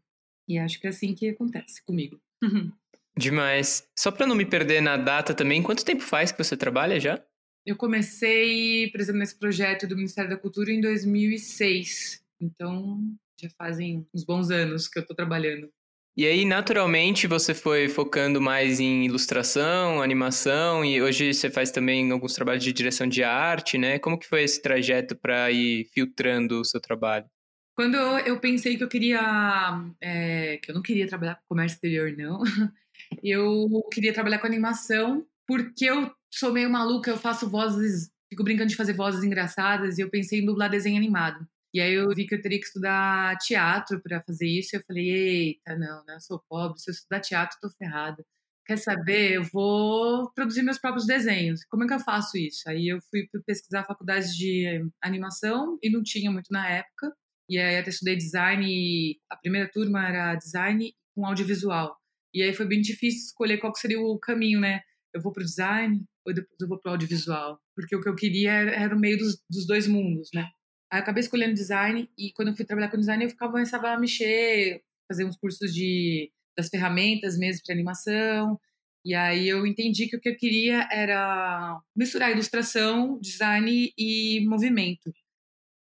E 0.47 0.59
acho 0.59 0.79
que 0.79 0.87
é 0.87 0.91
assim 0.91 1.15
que 1.15 1.31
acontece 1.31 1.83
comigo. 1.87 2.21
Demais. 3.17 3.87
Só 3.99 4.11
para 4.11 4.27
não 4.27 4.35
me 4.35 4.45
perder 4.47 4.81
na 4.81 4.97
data 4.97 5.35
também, 5.35 5.63
quanto 5.63 5.85
tempo 5.85 6.03
faz 6.03 6.33
que 6.33 6.43
você 6.43 6.57
trabalha 6.57 6.99
já? 6.99 7.23
Eu 7.65 7.77
comecei, 7.77 8.91
por 8.91 9.01
exemplo, 9.01 9.21
nesse 9.21 9.39
projeto 9.39 9.87
do 9.87 9.97
Ministério 9.97 10.31
da 10.31 10.37
Cultura 10.37 10.73
em 10.73 10.81
2006. 10.81 12.25
Então, 12.41 13.01
já 13.41 13.49
fazem 13.57 14.07
uns 14.13 14.25
bons 14.25 14.51
anos 14.51 14.89
que 14.89 14.99
eu 14.99 15.03
estou 15.03 15.15
trabalhando. 15.15 15.71
E 16.15 16.27
aí, 16.27 16.45
naturalmente, 16.45 17.27
você 17.27 17.55
foi 17.55 17.89
focando 17.89 18.39
mais 18.39 18.81
em 18.81 19.07
ilustração, 19.07 20.03
animação, 20.03 20.85
e 20.85 21.01
hoje 21.01 21.33
você 21.33 21.49
faz 21.49 21.71
também 21.71 22.11
alguns 22.11 22.35
trabalhos 22.35 22.63
de 22.63 22.71
direção 22.71 23.07
de 23.07 23.25
arte, 23.25 23.79
né? 23.79 23.99
Como 23.99 24.19
que 24.19 24.27
foi 24.27 24.43
esse 24.43 24.61
trajeto 24.61 25.17
para 25.17 25.51
ir 25.51 25.87
filtrando 25.87 26.61
o 26.61 26.65
seu 26.65 26.81
trabalho? 26.81 27.25
Quando 27.75 27.97
eu 27.97 28.39
pensei 28.39 28.77
que 28.77 28.85
eu 28.85 28.89
queria, 28.89 29.23
é, 30.03 30.59
que 30.59 30.71
eu 30.71 30.75
não 30.75 30.83
queria 30.83 31.07
trabalhar 31.07 31.37
com 31.37 31.49
comércio 31.49 31.77
exterior, 31.77 32.13
não, 32.15 32.43
eu 33.23 33.69
queria 33.93 34.13
trabalhar 34.13 34.39
com 34.39 34.47
animação, 34.47 35.27
porque 35.47 35.87
eu 35.87 36.11
sou 36.33 36.53
meio 36.53 36.71
maluca, 36.71 37.11
eu 37.11 37.17
faço 37.17 37.49
vozes, 37.49 38.11
fico 38.31 38.45
brincando 38.45 38.71
de 38.71 38.77
fazer 38.77 38.93
vozes 38.93 39.23
engraçadas, 39.25 39.99
e 39.99 40.03
eu 40.03 40.11
pensei 40.11 40.41
em 40.41 40.47
dublar 40.47 40.71
desenho 40.71 40.97
animado. 40.97 41.47
E 41.75 41.81
aí 41.81 41.95
eu 41.95 42.09
vi 42.15 42.27
que 42.27 42.35
eu 42.35 42.43
teria 42.43 42.59
que 42.59 42.67
estudar 42.67 43.37
teatro 43.39 44.01
para 44.03 44.23
fazer 44.23 44.47
isso. 44.47 44.77
E 44.77 44.79
eu 44.79 44.83
falei, 44.87 45.09
eita, 45.11 45.75
não, 45.77 46.05
né? 46.05 46.17
Eu 46.17 46.21
sou 46.21 46.43
pobre, 46.49 46.79
se 46.79 46.91
eu 46.91 46.93
estudar 46.93 47.21
teatro, 47.21 47.59
tô 47.61 47.71
ferrada. 47.71 48.23
Quer 48.67 48.77
saber? 48.79 49.33
Eu 49.33 49.45
vou 49.45 50.31
produzir 50.35 50.63
meus 50.63 50.79
próprios 50.79 51.07
desenhos. 51.07 51.65
Como 51.65 51.85
é 51.85 51.87
que 51.89 51.95
eu 51.95 52.01
faço 52.01 52.37
isso? 52.37 52.69
Aí 52.69 52.89
eu 52.89 53.01
fui 53.11 53.27
pesquisar 53.47 53.85
faculdades 53.85 54.37
de 54.37 54.87
animação 55.03 55.79
e 55.83 55.91
não 55.91 56.03
tinha 56.03 56.31
muito 56.31 56.49
na 56.51 56.69
época. 56.69 57.13
E 57.49 57.59
aí 57.59 57.79
até 57.79 57.91
estudei 57.91 58.17
design 58.17 59.19
a 59.31 59.37
primeira 59.37 59.69
turma 59.71 60.07
era 60.07 60.35
design 60.37 60.95
com 61.15 61.27
audiovisual. 61.27 61.97
E 62.35 62.43
aí 62.43 62.55
foi 62.55 62.67
bem 62.67 62.81
difícil 62.81 63.27
escolher 63.27 63.59
qual 63.59 63.75
seria 63.75 64.01
o 64.01 64.19
caminho, 64.19 64.61
né? 64.61 64.81
Eu 65.15 65.21
vou 65.21 65.33
para 65.33 65.43
o 65.43 65.47
design 65.47 66.05
ou 66.27 66.33
depois 66.33 66.59
eu 66.61 66.69
vou 66.69 66.81
para 66.81 66.91
o 66.91 66.93
audiovisual? 66.93 67.59
Porque 67.75 67.95
o 67.95 68.01
que 68.01 68.09
eu 68.09 68.15
queria 68.15 68.53
era, 68.53 68.71
era 68.71 68.97
o 68.97 68.99
meio 68.99 69.19
dos, 69.19 69.39
dos 69.51 69.67
dois 69.67 69.87
mundos, 69.87 70.31
né? 70.35 70.49
Aí 70.91 70.99
eu 70.99 71.03
acabei 71.03 71.21
escolhendo 71.23 71.55
design 71.55 72.09
e 72.19 72.33
quando 72.33 72.49
eu 72.49 72.57
fui 72.57 72.65
trabalhar 72.65 72.91
com 72.91 72.99
design 72.99 73.25
eu 73.25 73.31
ficava 73.31 73.53
começava 73.53 73.91
a 73.91 73.99
mexer, 73.99 74.83
fazer 75.09 75.25
uns 75.25 75.37
cursos 75.37 75.73
de 75.75 76.31
das 76.57 76.69
ferramentas 76.69 77.39
mesmo 77.39 77.63
para 77.65 77.75
animação. 77.75 78.59
E 79.05 79.15
aí 79.15 79.49
eu 79.49 79.67
entendi 79.67 80.07
que 80.07 80.17
o 80.17 80.21
que 80.21 80.29
eu 80.29 80.37
queria 80.37 80.87
era 80.93 81.81
misturar 81.97 82.31
ilustração, 82.31 83.19
design 83.21 83.93
e 83.99 84.47
movimento. 84.47 85.13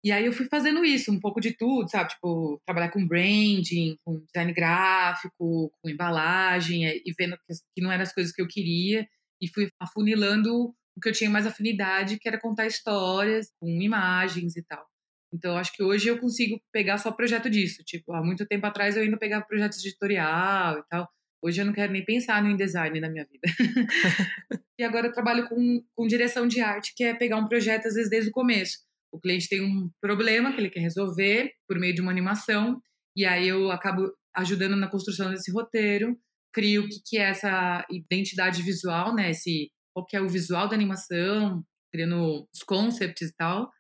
E 0.04 0.10
aí 0.10 0.26
eu 0.26 0.32
fui 0.32 0.46
fazendo 0.46 0.84
isso, 0.84 1.12
um 1.12 1.20
pouco 1.20 1.40
de 1.40 1.56
tudo, 1.56 1.88
sabe? 1.88 2.10
Tipo, 2.10 2.60
trabalhar 2.66 2.90
com 2.90 3.06
branding, 3.06 3.96
com 4.04 4.24
design 4.26 4.52
gráfico, 4.52 5.72
com 5.80 5.88
embalagem, 5.88 6.84
e 6.84 7.14
vendo 7.16 7.36
que 7.74 7.82
não 7.82 7.92
eram 7.92 8.02
as 8.02 8.12
coisas 8.12 8.32
que 8.32 8.42
eu 8.42 8.48
queria, 8.48 9.06
e 9.40 9.48
fui 9.48 9.70
afunilando 9.80 10.74
o 10.96 11.00
que 11.00 11.08
eu 11.08 11.12
tinha 11.12 11.30
mais 11.30 11.46
afinidade, 11.46 12.18
que 12.18 12.28
era 12.28 12.40
contar 12.40 12.66
histórias 12.66 13.52
com 13.60 13.68
imagens 13.68 14.56
e 14.56 14.62
tal. 14.64 14.84
Então, 15.32 15.56
acho 15.56 15.72
que 15.72 15.82
hoje 15.82 16.08
eu 16.08 16.18
consigo 16.18 16.60
pegar 16.72 16.98
só 16.98 17.10
projeto 17.10 17.48
disso. 17.48 17.82
Tipo, 17.84 18.12
há 18.12 18.22
muito 18.22 18.44
tempo 18.44 18.66
atrás 18.66 18.96
eu 18.96 19.02
ainda 19.02 19.16
pegava 19.16 19.46
projetos 19.46 19.78
editorial 19.78 20.78
e 20.78 20.82
tal. 20.90 21.08
Hoje 21.40 21.60
eu 21.60 21.64
não 21.64 21.72
quero 21.72 21.92
nem 21.92 22.04
pensar 22.04 22.42
no 22.42 22.50
InDesign 22.50 23.00
na 23.00 23.08
minha 23.08 23.24
vida. 23.24 23.40
e 24.78 24.84
agora 24.84 25.06
eu 25.06 25.12
trabalho 25.12 25.48
com, 25.48 25.82
com 25.94 26.06
direção 26.06 26.46
de 26.46 26.60
arte, 26.60 26.92
que 26.94 27.04
é 27.04 27.14
pegar 27.14 27.38
um 27.38 27.48
projeto, 27.48 27.86
às 27.86 27.94
vezes, 27.94 28.10
desde 28.10 28.30
o 28.30 28.32
começo. 28.32 28.78
O 29.12 29.20
cliente 29.20 29.48
tem 29.48 29.60
um 29.60 29.90
problema 30.00 30.52
que 30.52 30.60
ele 30.60 30.70
quer 30.70 30.80
resolver 30.80 31.52
por 31.68 31.78
meio 31.78 31.94
de 31.94 32.00
uma 32.00 32.10
animação, 32.10 32.80
e 33.16 33.24
aí 33.24 33.48
eu 33.48 33.70
acabo 33.70 34.10
ajudando 34.34 34.76
na 34.76 34.88
construção 34.88 35.30
desse 35.30 35.52
roteiro, 35.52 36.16
crio 36.52 36.84
o 36.84 36.88
que, 36.88 37.00
que 37.04 37.18
é 37.18 37.30
essa 37.30 37.86
identidade 37.90 38.62
visual, 38.62 39.14
né? 39.14 39.30
Esse, 39.30 39.70
qual 39.94 40.06
que 40.06 40.16
é 40.16 40.20
o 40.20 40.28
visual 40.28 40.68
da 40.68 40.74
animação, 40.74 41.62
criando 41.92 42.48
os 42.54 42.62
concepts 42.62 43.28
e 43.28 43.34
tal 43.36 43.70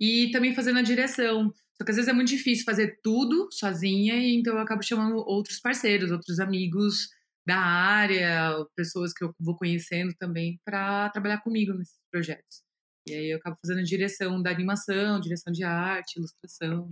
e 0.00 0.30
também 0.30 0.54
fazendo 0.54 0.78
a 0.78 0.82
direção. 0.82 1.52
Só 1.76 1.84
que 1.84 1.90
às 1.90 1.96
vezes 1.96 2.08
é 2.08 2.12
muito 2.12 2.28
difícil 2.28 2.64
fazer 2.64 2.98
tudo 3.02 3.48
sozinha, 3.52 4.16
e 4.16 4.36
então 4.38 4.54
eu 4.54 4.60
acabo 4.60 4.82
chamando 4.82 5.16
outros 5.16 5.60
parceiros, 5.60 6.10
outros 6.10 6.40
amigos 6.40 7.08
da 7.46 7.58
área, 7.58 8.54
pessoas 8.74 9.12
que 9.12 9.24
eu 9.24 9.34
vou 9.38 9.56
conhecendo 9.56 10.12
também 10.18 10.58
para 10.64 11.10
trabalhar 11.10 11.40
comigo 11.42 11.72
nesses 11.74 11.98
projetos. 12.10 12.65
E 13.08 13.14
aí 13.14 13.30
eu 13.30 13.38
acabo 13.38 13.56
fazendo 13.64 13.84
direção 13.84 14.42
da 14.42 14.50
animação, 14.50 15.20
direção 15.20 15.52
de 15.52 15.62
arte, 15.62 16.16
ilustração, 16.16 16.88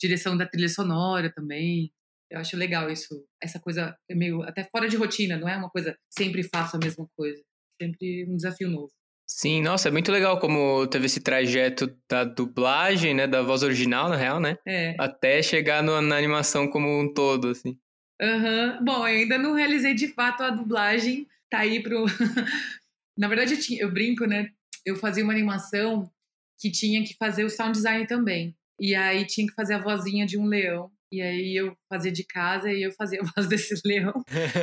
direção 0.00 0.36
da 0.36 0.46
trilha 0.46 0.68
sonora 0.68 1.32
também. 1.32 1.92
Eu 2.30 2.40
acho 2.40 2.56
legal 2.56 2.90
isso, 2.90 3.24
essa 3.42 3.60
coisa 3.60 3.96
é 4.10 4.14
meio 4.14 4.42
até 4.42 4.64
fora 4.64 4.88
de 4.88 4.96
rotina, 4.96 5.36
não 5.36 5.48
é 5.48 5.56
uma 5.56 5.70
coisa 5.70 5.96
sempre 6.10 6.42
faço 6.42 6.76
a 6.76 6.80
mesma 6.82 7.06
coisa, 7.14 7.42
sempre 7.80 8.26
um 8.26 8.36
desafio 8.36 8.70
novo. 8.70 8.90
Sim, 9.28 9.62
nossa, 9.62 9.88
é 9.88 9.92
muito 9.92 10.10
legal 10.10 10.38
como 10.38 10.86
teve 10.88 11.06
esse 11.06 11.20
trajeto 11.20 11.94
da 12.08 12.24
dublagem, 12.24 13.14
né, 13.14 13.26
da 13.26 13.42
voz 13.42 13.62
original, 13.62 14.08
na 14.08 14.16
real, 14.16 14.40
né? 14.40 14.58
É. 14.66 14.94
Até 14.98 15.42
chegar 15.42 15.82
no, 15.82 16.00
na 16.00 16.16
animação 16.16 16.68
como 16.68 16.88
um 17.00 17.12
todo, 17.12 17.48
assim. 17.48 17.78
Uhum. 18.20 18.84
Bom, 18.84 18.98
eu 18.98 19.20
ainda 19.20 19.38
não 19.38 19.54
realizei 19.54 19.94
de 19.94 20.08
fato 20.08 20.42
a 20.42 20.50
dublagem, 20.50 21.26
tá 21.50 21.60
aí 21.60 21.82
pro... 21.82 22.04
na 23.16 23.28
verdade, 23.28 23.54
eu, 23.54 23.60
tinha, 23.60 23.82
eu 23.82 23.90
brinco, 23.90 24.26
né? 24.26 24.50
Eu 24.84 24.96
fazia 24.96 25.24
uma 25.24 25.32
animação 25.32 26.10
que 26.58 26.70
tinha 26.70 27.02
que 27.04 27.14
fazer 27.14 27.44
o 27.44 27.50
sound 27.50 27.72
design 27.72 28.06
também. 28.06 28.56
E 28.80 28.94
aí 28.94 29.24
tinha 29.26 29.46
que 29.46 29.54
fazer 29.54 29.74
a 29.74 29.82
vozinha 29.82 30.26
de 30.26 30.38
um 30.38 30.46
leão. 30.46 30.90
E 31.12 31.20
aí 31.20 31.54
eu 31.54 31.76
fazia 31.90 32.10
de 32.10 32.24
casa 32.24 32.72
e 32.72 32.82
eu 32.82 32.92
fazia 32.92 33.20
a 33.20 33.24
voz 33.36 33.46
desse 33.46 33.74
leão. 33.84 34.14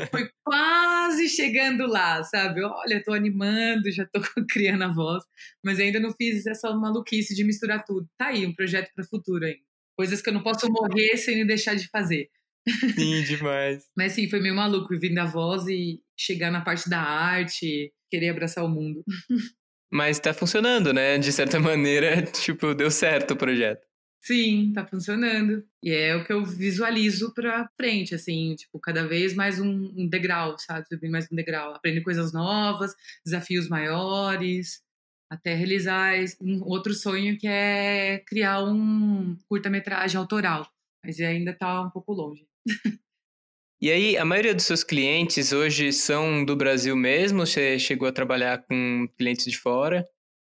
Foi 0.10 0.30
quase 0.44 1.30
chegando 1.30 1.86
lá, 1.86 2.24
sabe? 2.24 2.64
Olha, 2.64 3.04
tô 3.04 3.14
animando, 3.14 3.92
já 3.92 4.06
tô 4.06 4.20
criando 4.50 4.84
a 4.84 4.88
voz, 4.88 5.24
mas 5.64 5.80
ainda 5.80 6.00
não 6.00 6.12
fiz 6.12 6.48
essa 6.48 6.74
maluquice 6.74 7.36
de 7.36 7.44
misturar 7.44 7.86
tudo. 7.86 8.10
Tá 8.18 8.28
aí, 8.28 8.48
um 8.48 8.56
projeto 8.56 8.92
para 8.96 9.04
o 9.06 9.08
futuro 9.08 9.46
ainda. 9.46 9.60
Coisas 9.96 10.22
que 10.22 10.30
eu 10.30 10.34
não 10.34 10.42
posso 10.42 10.68
morrer 10.72 11.18
sem 11.18 11.46
deixar 11.46 11.76
de 11.76 11.88
fazer. 11.90 12.30
Sim, 12.96 13.24
demais. 13.24 13.84
mas 13.96 14.14
sim, 14.14 14.30
foi 14.30 14.40
meio 14.40 14.56
maluco 14.56 14.98
vir 14.98 15.14
da 15.14 15.26
voz 15.26 15.66
e 15.68 16.02
chegar 16.18 16.52
na 16.52 16.62
parte 16.62 16.90
da 16.90 17.00
arte, 17.00 17.92
querer 18.10 18.30
abraçar 18.30 18.64
o 18.64 18.70
mundo. 18.70 19.04
Mas 19.92 20.20
tá 20.20 20.34
funcionando, 20.34 20.94
né? 20.94 21.18
De 21.18 21.32
certa 21.32 21.60
maneira, 21.60 22.22
tipo, 22.24 22.74
deu 22.74 22.92
certo 22.92 23.32
o 23.32 23.38
projeto. 23.38 23.88
Sim, 24.22 24.74
tá 24.74 24.86
funcionando. 24.86 25.64
E 25.82 25.92
é 25.92 26.16
o 26.16 26.26
que 26.26 26.34
eu 26.34 26.44
visualizo 26.46 27.34
pra 27.34 27.70
frente, 27.78 28.14
assim, 28.14 28.56
tipo, 28.56 28.80
cada 28.80 29.08
vez 29.08 29.34
mais 29.34 29.60
um, 29.60 30.08
degrau, 30.08 30.58
sabe? 30.60 30.88
Subir 30.88 31.10
mais 31.10 31.28
um 31.32 31.36
degrau. 31.36 31.74
Aprender 31.74 32.02
coisas 32.02 32.34
novas, 32.34 32.94
desafios 33.26 33.70
maiores, 33.70 34.82
até 35.30 35.54
realizar 35.54 36.16
um 36.42 36.62
outro 36.64 36.94
sonho 36.94 37.38
que 37.38 37.48
é 37.48 38.20
criar 38.28 38.64
um 38.64 39.38
curta-metragem 39.48 40.18
autoral. 40.20 40.70
Mas 41.04 41.20
ainda 41.22 41.54
tá 41.54 41.82
um 41.82 41.90
pouco 41.90 42.12
longe. 42.14 42.46
E 43.82 43.90
aí, 43.90 44.18
a 44.18 44.26
maioria 44.26 44.54
dos 44.54 44.66
seus 44.66 44.84
clientes 44.84 45.54
hoje 45.54 45.94
são 45.94 46.44
do 46.44 46.54
Brasil 46.54 46.98
mesmo? 46.98 47.46
Você 47.46 47.80
chegou 47.80 48.10
a 48.10 48.12
trabalhar 48.12 48.62
com 48.64 49.08
clientes 49.18 49.46
de 49.46 49.58
fora? 49.58 50.06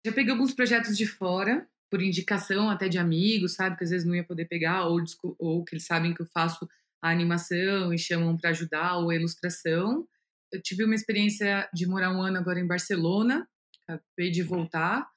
Já 0.06 0.12
peguei 0.12 0.34
alguns 0.34 0.54
projetos 0.54 0.98
de 0.98 1.08
fora, 1.08 1.66
por 1.90 2.02
indicação 2.02 2.70
até 2.70 2.90
de 2.90 2.98
amigos, 2.98 3.54
sabe? 3.54 3.78
Que 3.78 3.86
às 3.86 3.92
vezes 3.92 4.06
não 4.06 4.14
ia 4.14 4.26
poder 4.26 4.46
pegar, 4.50 4.88
ou, 4.88 5.02
ou 5.40 5.64
que 5.64 5.74
eles 5.74 5.86
sabem 5.86 6.14
que 6.14 6.22
eu 6.22 6.28
faço 6.34 6.68
a 7.02 7.12
animação 7.12 7.94
e 7.94 7.98
chamam 7.98 8.36
para 8.36 8.50
ajudar, 8.50 8.98
ou 8.98 9.10
a 9.10 9.16
ilustração. 9.16 10.06
Eu 10.52 10.62
tive 10.62 10.84
uma 10.84 10.96
experiência 10.96 11.70
de 11.74 11.88
morar 11.88 12.12
um 12.12 12.22
ano 12.22 12.38
agora 12.38 12.60
em 12.60 12.68
Barcelona, 12.68 13.48
acabei 13.88 14.32
de 14.32 14.44
voltar, 14.44 15.08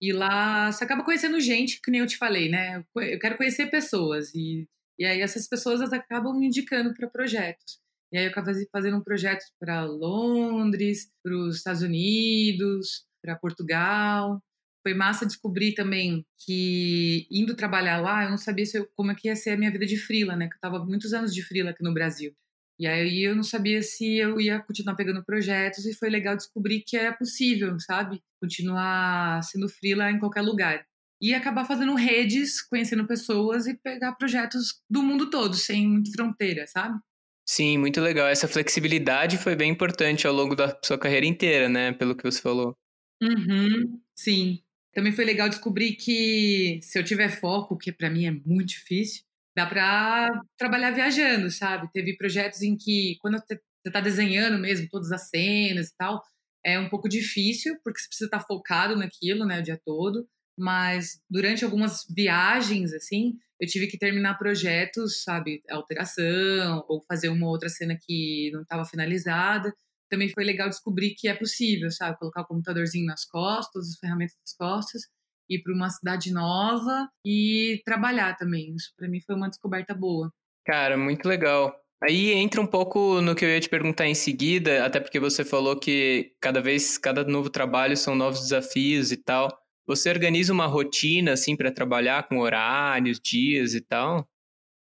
e 0.00 0.12
lá 0.12 0.72
você 0.72 0.82
acaba 0.82 1.04
conhecendo 1.04 1.38
gente, 1.38 1.80
que 1.80 1.92
nem 1.92 2.00
eu 2.00 2.08
te 2.08 2.16
falei, 2.16 2.48
né? 2.48 2.84
Eu 2.96 3.20
quero 3.20 3.36
conhecer 3.36 3.70
pessoas, 3.70 4.34
e, 4.34 4.66
e 4.98 5.04
aí 5.04 5.20
essas 5.20 5.48
pessoas 5.48 5.80
acabam 5.92 6.38
me 6.38 6.46
indicando 6.46 6.94
para 6.94 7.08
projetos. 7.08 7.80
E 8.12 8.18
aí 8.18 8.24
eu 8.26 8.30
acabei 8.30 8.54
fazendo 8.70 8.96
um 8.98 9.02
projeto 9.02 9.44
para 9.58 9.84
Londres, 9.84 11.10
para 11.22 11.34
os 11.34 11.56
Estados 11.56 11.82
Unidos, 11.82 13.04
para 13.22 13.36
Portugal 13.36 14.42
foi 14.82 14.94
massa 14.94 15.24
descobrir 15.24 15.74
também 15.74 16.26
que 16.44 17.26
indo 17.30 17.54
trabalhar 17.54 18.00
lá, 18.00 18.24
eu 18.24 18.30
não 18.30 18.36
sabia 18.36 18.64
eu, 18.74 18.88
como 18.96 19.12
é 19.12 19.14
que 19.14 19.28
ia 19.28 19.36
ser 19.36 19.50
a 19.50 19.56
minha 19.56 19.70
vida 19.70 19.86
de 19.86 19.96
frila, 19.96 20.36
né? 20.36 20.48
Que 20.48 20.56
eu 20.56 20.60
tava 20.60 20.84
muitos 20.84 21.12
anos 21.14 21.32
de 21.32 21.42
frila 21.42 21.70
aqui 21.70 21.82
no 21.82 21.94
Brasil. 21.94 22.34
E 22.78 22.86
aí 22.86 23.22
eu 23.22 23.36
não 23.36 23.44
sabia 23.44 23.80
se 23.82 24.16
eu 24.16 24.40
ia 24.40 24.60
continuar 24.60 24.96
pegando 24.96 25.24
projetos 25.24 25.86
e 25.86 25.94
foi 25.94 26.10
legal 26.10 26.36
descobrir 26.36 26.82
que 26.86 26.96
é 26.96 27.12
possível, 27.12 27.78
sabe? 27.78 28.20
Continuar 28.40 29.42
sendo 29.44 29.68
frila 29.68 30.10
em 30.10 30.18
qualquer 30.18 30.42
lugar. 30.42 30.84
E 31.22 31.32
acabar 31.34 31.64
fazendo 31.64 31.94
redes, 31.94 32.60
conhecendo 32.60 33.06
pessoas 33.06 33.66
e 33.66 33.78
pegar 33.78 34.12
projetos 34.16 34.82
do 34.90 35.02
mundo 35.02 35.30
todo, 35.30 35.54
sem 35.54 35.86
muita 35.86 36.10
fronteira, 36.10 36.66
sabe? 36.66 36.98
Sim, 37.46 37.78
muito 37.78 38.00
legal. 38.00 38.28
Essa 38.28 38.48
flexibilidade 38.48 39.38
foi 39.38 39.54
bem 39.56 39.70
importante 39.70 40.26
ao 40.26 40.34
longo 40.34 40.54
da 40.56 40.78
sua 40.84 40.98
carreira 40.98 41.26
inteira, 41.26 41.68
né? 41.68 41.92
Pelo 41.92 42.16
que 42.16 42.24
você 42.24 42.40
falou. 42.40 42.76
Uhum, 43.22 44.00
sim, 44.16 44.62
Também 44.92 45.12
foi 45.12 45.24
legal 45.24 45.48
descobrir 45.48 45.94
que 45.96 46.80
se 46.82 46.98
eu 46.98 47.04
tiver 47.04 47.28
foco, 47.30 47.78
que 47.78 47.92
para 47.92 48.10
mim 48.10 48.26
é 48.26 48.30
muito 48.30 48.70
difícil, 48.70 49.22
dá 49.56 49.66
para 49.66 50.28
trabalhar 50.58 50.90
viajando, 50.90 51.50
sabe? 51.50 51.90
Teve 51.92 52.16
projetos 52.16 52.62
em 52.62 52.76
que, 52.76 53.16
quando 53.20 53.38
você 53.38 53.60
está 53.86 54.00
desenhando 54.00 54.58
mesmo 54.58 54.88
todas 54.90 55.12
as 55.12 55.28
cenas 55.30 55.88
e 55.88 55.96
tal, 55.96 56.22
é 56.64 56.78
um 56.78 56.88
pouco 56.90 57.08
difícil, 57.08 57.76
porque 57.84 58.00
você 58.00 58.08
precisa 58.08 58.26
estar 58.26 58.40
tá 58.40 58.46
focado 58.46 58.96
naquilo, 58.96 59.46
né, 59.46 59.60
o 59.60 59.62
dia 59.62 59.80
todo. 59.84 60.28
Mas 60.62 61.20
durante 61.28 61.64
algumas 61.64 62.06
viagens, 62.08 62.92
assim, 62.92 63.32
eu 63.60 63.66
tive 63.66 63.88
que 63.88 63.98
terminar 63.98 64.38
projetos, 64.38 65.24
sabe, 65.24 65.60
alteração, 65.68 66.84
ou 66.88 67.02
fazer 67.08 67.30
uma 67.30 67.48
outra 67.48 67.68
cena 67.68 67.98
que 68.00 68.48
não 68.52 68.62
estava 68.62 68.84
finalizada. 68.84 69.74
Também 70.08 70.28
foi 70.28 70.44
legal 70.44 70.68
descobrir 70.68 71.16
que 71.16 71.26
é 71.26 71.34
possível, 71.34 71.90
sabe, 71.90 72.16
colocar 72.16 72.42
o 72.42 72.46
computadorzinho 72.46 73.06
nas 73.06 73.24
costas, 73.24 73.88
as 73.88 73.98
ferramentas 73.98 74.36
nas 74.38 74.54
costas, 74.56 75.02
ir 75.50 75.64
para 75.64 75.74
uma 75.74 75.90
cidade 75.90 76.32
nova 76.32 77.08
e 77.26 77.82
trabalhar 77.84 78.36
também. 78.36 78.72
Isso 78.76 78.92
para 78.96 79.08
mim 79.08 79.20
foi 79.20 79.34
uma 79.34 79.48
descoberta 79.48 79.92
boa. 79.92 80.32
Cara, 80.64 80.96
muito 80.96 81.26
legal. 81.26 81.74
Aí 82.04 82.30
entra 82.32 82.60
um 82.60 82.66
pouco 82.66 83.20
no 83.20 83.34
que 83.34 83.44
eu 83.44 83.48
ia 83.48 83.60
te 83.60 83.68
perguntar 83.68 84.06
em 84.06 84.14
seguida, 84.14 84.84
até 84.84 85.00
porque 85.00 85.18
você 85.18 85.44
falou 85.44 85.76
que 85.76 86.32
cada 86.40 86.60
vez, 86.60 86.98
cada 86.98 87.24
novo 87.24 87.50
trabalho 87.50 87.96
são 87.96 88.14
novos 88.14 88.42
desafios 88.42 89.10
e 89.10 89.16
tal. 89.16 89.61
Você 89.86 90.08
organiza 90.08 90.52
uma 90.52 90.66
rotina 90.66 91.32
assim 91.32 91.56
para 91.56 91.72
trabalhar 91.72 92.28
com 92.28 92.38
horários, 92.38 93.20
dias 93.20 93.74
e 93.74 93.80
tal? 93.80 94.28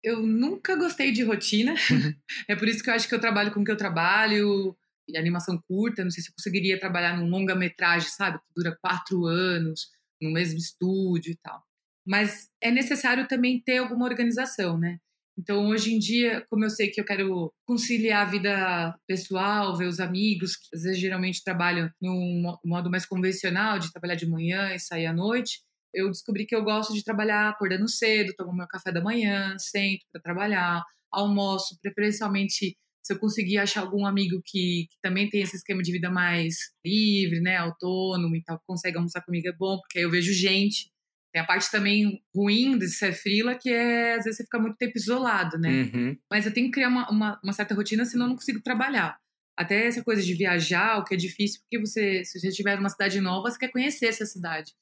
Eu 0.02 0.22
nunca 0.22 0.76
gostei 0.76 1.10
de 1.10 1.22
rotina. 1.22 1.74
Uhum. 1.90 2.14
é 2.48 2.54
por 2.54 2.68
isso 2.68 2.82
que 2.82 2.90
eu 2.90 2.94
acho 2.94 3.08
que 3.08 3.14
eu 3.14 3.20
trabalho 3.20 3.52
com 3.52 3.60
o 3.60 3.64
que 3.64 3.70
eu 3.70 3.76
trabalho, 3.76 4.76
e 5.08 5.16
animação 5.16 5.60
curta. 5.68 6.04
Não 6.04 6.10
sei 6.10 6.22
se 6.22 6.30
eu 6.30 6.34
conseguiria 6.36 6.78
trabalhar 6.78 7.16
num 7.16 7.28
longa-metragem, 7.28 8.08
sabe, 8.08 8.38
que 8.38 8.54
dura 8.54 8.76
quatro 8.80 9.26
anos 9.26 9.88
no 10.20 10.30
mesmo 10.30 10.58
estúdio 10.58 11.32
e 11.32 11.36
tal. 11.36 11.62
Mas 12.06 12.50
é 12.60 12.70
necessário 12.70 13.26
também 13.26 13.60
ter 13.60 13.78
alguma 13.78 14.04
organização, 14.04 14.78
né? 14.78 14.98
Então, 15.36 15.68
hoje 15.68 15.92
em 15.92 15.98
dia, 15.98 16.46
como 16.48 16.64
eu 16.64 16.70
sei 16.70 16.88
que 16.90 17.00
eu 17.00 17.04
quero 17.04 17.52
conciliar 17.66 18.26
a 18.26 18.30
vida 18.30 18.94
pessoal, 19.06 19.76
ver 19.76 19.86
os 19.86 19.98
amigos, 19.98 20.56
que 20.56 20.76
às 20.76 20.82
vezes 20.82 20.98
geralmente 20.98 21.42
trabalham 21.42 21.90
num 22.00 22.56
modo 22.64 22.88
mais 22.90 23.04
convencional, 23.04 23.78
de 23.78 23.90
trabalhar 23.92 24.14
de 24.14 24.28
manhã 24.28 24.72
e 24.74 24.78
sair 24.78 25.06
à 25.06 25.12
noite, 25.12 25.60
eu 25.92 26.10
descobri 26.10 26.46
que 26.46 26.54
eu 26.54 26.62
gosto 26.62 26.92
de 26.92 27.04
trabalhar 27.04 27.48
acordando 27.48 27.88
cedo, 27.88 28.34
tomo 28.36 28.54
meu 28.54 28.66
café 28.66 28.92
da 28.92 29.00
manhã, 29.00 29.56
sento 29.58 30.04
para 30.12 30.22
trabalhar, 30.22 30.82
almoço, 31.10 31.78
preferencialmente 31.82 32.76
se 33.02 33.12
eu 33.12 33.18
conseguir 33.18 33.58
achar 33.58 33.82
algum 33.82 34.06
amigo 34.06 34.40
que, 34.44 34.86
que, 34.90 34.96
também 35.02 35.28
tem 35.28 35.42
esse 35.42 35.56
esquema 35.56 35.82
de 35.82 35.92
vida 35.92 36.10
mais 36.10 36.54
livre, 36.84 37.40
né, 37.40 37.58
autônomo 37.58 38.34
e 38.34 38.42
tal, 38.42 38.58
consegue 38.66 38.96
almoçar 38.96 39.22
comigo 39.22 39.46
é 39.46 39.52
bom, 39.52 39.78
porque 39.78 39.98
aí 39.98 40.04
eu 40.04 40.10
vejo 40.10 40.32
gente. 40.32 40.90
Tem 41.34 41.42
a 41.42 41.46
parte 41.46 41.68
também 41.68 42.22
ruim 42.32 42.78
de 42.78 42.86
ser 42.86 43.12
frila, 43.12 43.56
que 43.56 43.68
é 43.68 44.14
às 44.14 44.24
vezes 44.24 44.36
você 44.36 44.44
fica 44.44 44.56
muito 44.56 44.76
tempo 44.76 44.96
isolado, 44.96 45.58
né? 45.58 45.90
Uhum. 45.92 46.16
Mas 46.30 46.46
eu 46.46 46.54
tenho 46.54 46.68
que 46.68 46.74
criar 46.74 46.86
uma, 46.86 47.10
uma, 47.10 47.40
uma, 47.42 47.52
certa 47.52 47.74
rotina, 47.74 48.04
senão 48.04 48.26
eu 48.26 48.28
não 48.28 48.36
consigo 48.36 48.62
trabalhar. 48.62 49.18
Até 49.58 49.84
essa 49.86 50.04
coisa 50.04 50.22
de 50.22 50.32
viajar, 50.32 50.96
o 50.96 51.04
que 51.04 51.12
é 51.12 51.16
difícil, 51.16 51.60
porque 51.62 51.84
você, 51.84 52.24
se 52.24 52.38
você 52.38 52.48
estiver 52.48 52.76
numa 52.76 52.88
cidade 52.88 53.20
nova, 53.20 53.50
você 53.50 53.58
quer 53.58 53.72
conhecer 53.72 54.06
essa 54.06 54.24
cidade. 54.24 54.72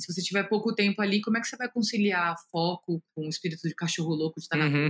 Se 0.00 0.10
você 0.10 0.22
tiver 0.22 0.44
pouco 0.44 0.74
tempo 0.74 1.02
ali, 1.02 1.20
como 1.20 1.36
é 1.36 1.40
que 1.42 1.46
você 1.46 1.58
vai 1.58 1.70
conciliar 1.70 2.36
foco 2.50 3.02
com 3.14 3.26
o 3.26 3.28
espírito 3.28 3.68
de 3.68 3.74
cachorro 3.74 4.14
louco 4.14 4.40
de 4.40 4.44
estar 4.44 4.58
uhum. 4.58 4.88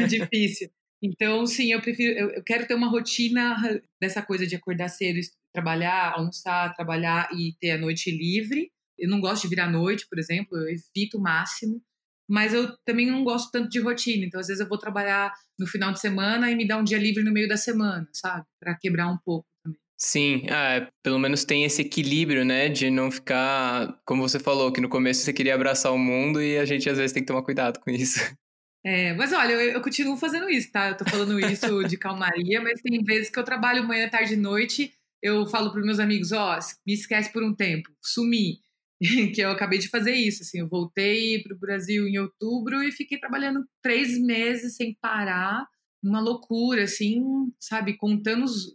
na 0.00 0.06
Difícil. 0.06 0.70
Então, 1.02 1.44
sim, 1.44 1.72
eu 1.72 1.82
prefiro, 1.82 2.16
eu, 2.16 2.30
eu, 2.30 2.44
quero 2.44 2.68
ter 2.68 2.74
uma 2.74 2.88
rotina 2.88 3.56
dessa 4.00 4.22
coisa 4.22 4.46
de 4.46 4.54
acordar 4.54 4.88
cedo, 4.88 5.18
trabalhar, 5.52 6.12
almoçar, 6.12 6.72
trabalhar 6.74 7.28
e 7.32 7.52
ter 7.60 7.72
a 7.72 7.78
noite 7.78 8.12
livre. 8.12 8.70
Eu 8.98 9.08
não 9.08 9.20
gosto 9.20 9.42
de 9.42 9.48
virar 9.48 9.70
noite, 9.70 10.06
por 10.08 10.18
exemplo, 10.18 10.56
eu 10.56 10.68
evito 10.68 11.18
o 11.18 11.20
máximo. 11.20 11.82
Mas 12.28 12.52
eu 12.52 12.76
também 12.84 13.06
não 13.06 13.22
gosto 13.22 13.52
tanto 13.52 13.68
de 13.68 13.78
rotina, 13.78 14.24
então 14.24 14.40
às 14.40 14.48
vezes 14.48 14.60
eu 14.60 14.68
vou 14.68 14.78
trabalhar 14.78 15.32
no 15.58 15.66
final 15.66 15.92
de 15.92 16.00
semana 16.00 16.50
e 16.50 16.56
me 16.56 16.66
dar 16.66 16.78
um 16.78 16.84
dia 16.84 16.98
livre 16.98 17.22
no 17.22 17.32
meio 17.32 17.48
da 17.48 17.56
semana, 17.56 18.08
sabe? 18.12 18.44
Para 18.60 18.74
quebrar 18.74 19.08
um 19.08 19.18
pouco 19.24 19.46
também. 19.62 19.78
Sim, 19.96 20.42
ah, 20.50 20.88
pelo 21.02 21.18
menos 21.18 21.44
tem 21.44 21.64
esse 21.64 21.82
equilíbrio, 21.82 22.44
né? 22.44 22.68
De 22.68 22.90
não 22.90 23.10
ficar, 23.10 23.98
como 24.04 24.28
você 24.28 24.40
falou, 24.40 24.72
que 24.72 24.80
no 24.80 24.88
começo 24.88 25.22
você 25.22 25.32
queria 25.32 25.54
abraçar 25.54 25.92
o 25.92 25.98
mundo 25.98 26.42
e 26.42 26.58
a 26.58 26.64
gente 26.64 26.90
às 26.90 26.98
vezes 26.98 27.12
tem 27.12 27.22
que 27.22 27.28
tomar 27.28 27.42
cuidado 27.42 27.80
com 27.80 27.90
isso. 27.90 28.18
É, 28.88 29.12
mas 29.14 29.32
olha, 29.32 29.50
eu, 29.50 29.60
eu, 29.72 29.82
continuo 29.82 30.16
fazendo 30.16 30.48
isso, 30.48 30.70
tá? 30.70 30.90
Eu 30.90 30.96
tô 30.96 31.04
falando 31.04 31.40
isso 31.40 31.82
de 31.88 31.96
calmaria, 31.96 32.60
mas 32.60 32.80
tem 32.80 33.02
vezes 33.02 33.28
que 33.28 33.36
eu 33.36 33.42
trabalho 33.42 33.82
manhã, 33.82 34.08
tarde 34.08 34.34
e 34.34 34.36
noite. 34.36 34.92
Eu 35.20 35.44
falo 35.44 35.72
para 35.72 35.82
meus 35.82 35.98
amigos, 35.98 36.30
ó, 36.30 36.56
oh, 36.56 36.60
me 36.86 36.92
esquece 36.92 37.32
por 37.32 37.42
um 37.42 37.52
tempo, 37.52 37.90
sumi. 38.00 38.60
que 39.34 39.40
eu 39.40 39.50
acabei 39.50 39.78
de 39.78 39.88
fazer 39.88 40.12
isso, 40.14 40.42
assim, 40.42 40.60
eu 40.60 40.68
voltei 40.68 41.42
para 41.42 41.54
o 41.54 41.58
Brasil 41.58 42.06
em 42.08 42.18
outubro 42.18 42.82
e 42.82 42.92
fiquei 42.92 43.18
trabalhando 43.18 43.66
três 43.82 44.18
meses 44.18 44.76
sem 44.76 44.96
parar, 45.00 45.66
uma 46.02 46.20
loucura, 46.20 46.84
assim, 46.84 47.22
sabe, 47.60 47.96
contando 47.96 48.44
os, 48.44 48.74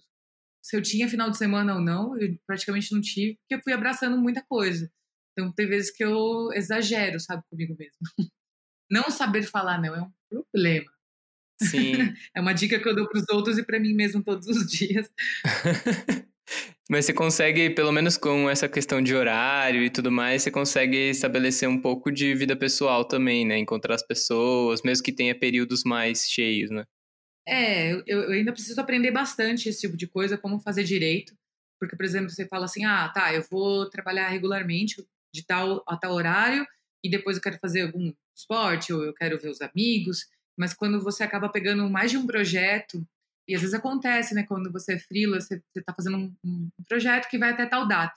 se 0.61 0.77
eu 0.77 0.81
tinha 0.81 1.09
final 1.09 1.29
de 1.29 1.37
semana 1.37 1.75
ou 1.75 1.81
não, 1.81 2.17
eu 2.19 2.37
praticamente 2.45 2.93
não 2.93 3.01
tive, 3.01 3.35
porque 3.37 3.55
eu 3.55 3.61
fui 3.63 3.73
abraçando 3.73 4.17
muita 4.17 4.43
coisa. 4.43 4.91
Então 5.31 5.51
tem 5.53 5.67
vezes 5.67 5.91
que 5.91 6.03
eu 6.03 6.51
exagero, 6.53 7.19
sabe, 7.19 7.43
comigo 7.49 7.75
mesmo. 7.77 7.97
Não 8.91 9.09
saber 9.09 9.43
falar 9.43 9.81
não 9.81 9.95
é 9.95 10.01
um 10.01 10.11
problema. 10.29 10.91
Sim. 11.61 11.93
é 12.35 12.41
uma 12.41 12.53
dica 12.53 12.79
que 12.79 12.87
eu 12.89 12.95
dou 12.95 13.07
para 13.09 13.19
os 13.19 13.25
outros 13.31 13.57
e 13.57 13.63
para 13.65 13.79
mim 13.79 13.93
mesmo 13.93 14.23
todos 14.23 14.47
os 14.47 14.67
dias. 14.69 15.09
Mas 16.91 17.05
você 17.05 17.13
consegue, 17.13 17.69
pelo 17.69 17.89
menos 17.89 18.17
com 18.17 18.49
essa 18.49 18.67
questão 18.67 19.01
de 19.01 19.15
horário 19.15 19.81
e 19.81 19.89
tudo 19.89 20.11
mais, 20.11 20.43
você 20.43 20.51
consegue 20.51 20.97
estabelecer 21.11 21.69
um 21.69 21.79
pouco 21.79 22.11
de 22.11 22.35
vida 22.35 22.53
pessoal 22.53 23.05
também, 23.05 23.45
né? 23.45 23.57
Encontrar 23.57 23.95
as 23.95 24.05
pessoas, 24.05 24.81
mesmo 24.83 25.01
que 25.01 25.13
tenha 25.13 25.33
períodos 25.33 25.85
mais 25.85 26.29
cheios, 26.29 26.69
né? 26.69 26.83
É, 27.47 27.93
eu, 27.93 28.03
eu 28.05 28.31
ainda 28.31 28.51
preciso 28.51 28.81
aprender 28.81 29.09
bastante 29.09 29.69
esse 29.69 29.79
tipo 29.79 29.95
de 29.95 30.05
coisa, 30.05 30.37
como 30.37 30.59
fazer 30.59 30.83
direito. 30.83 31.33
Porque, 31.79 31.95
por 31.95 32.03
exemplo, 32.03 32.29
você 32.29 32.45
fala 32.45 32.65
assim, 32.65 32.83
ah, 32.83 33.07
tá, 33.07 33.33
eu 33.33 33.41
vou 33.49 33.89
trabalhar 33.89 34.27
regularmente 34.27 35.01
de 35.33 35.45
tal 35.45 35.81
a 35.87 35.95
tal 35.95 36.11
horário 36.11 36.67
e 37.01 37.09
depois 37.09 37.37
eu 37.37 37.41
quero 37.41 37.57
fazer 37.61 37.83
algum 37.83 38.11
esporte 38.35 38.91
ou 38.91 39.01
eu 39.01 39.13
quero 39.13 39.39
ver 39.39 39.47
os 39.47 39.61
amigos, 39.61 40.27
mas 40.59 40.73
quando 40.73 41.01
você 41.01 41.23
acaba 41.23 41.47
pegando 41.47 41.89
mais 41.89 42.11
de 42.11 42.17
um 42.17 42.27
projeto, 42.27 43.01
e 43.47 43.55
às 43.55 43.61
vezes 43.61 43.73
acontece, 43.73 44.33
né, 44.33 44.43
quando 44.43 44.71
você 44.71 44.93
é 44.93 44.99
freela, 44.99 45.39
você 45.39 45.61
está 45.75 45.93
fazendo 45.93 46.17
um, 46.17 46.35
um, 46.43 46.69
projeto 46.87 47.29
que 47.29 47.37
vai 47.37 47.51
até 47.51 47.65
tal 47.65 47.87
data, 47.87 48.13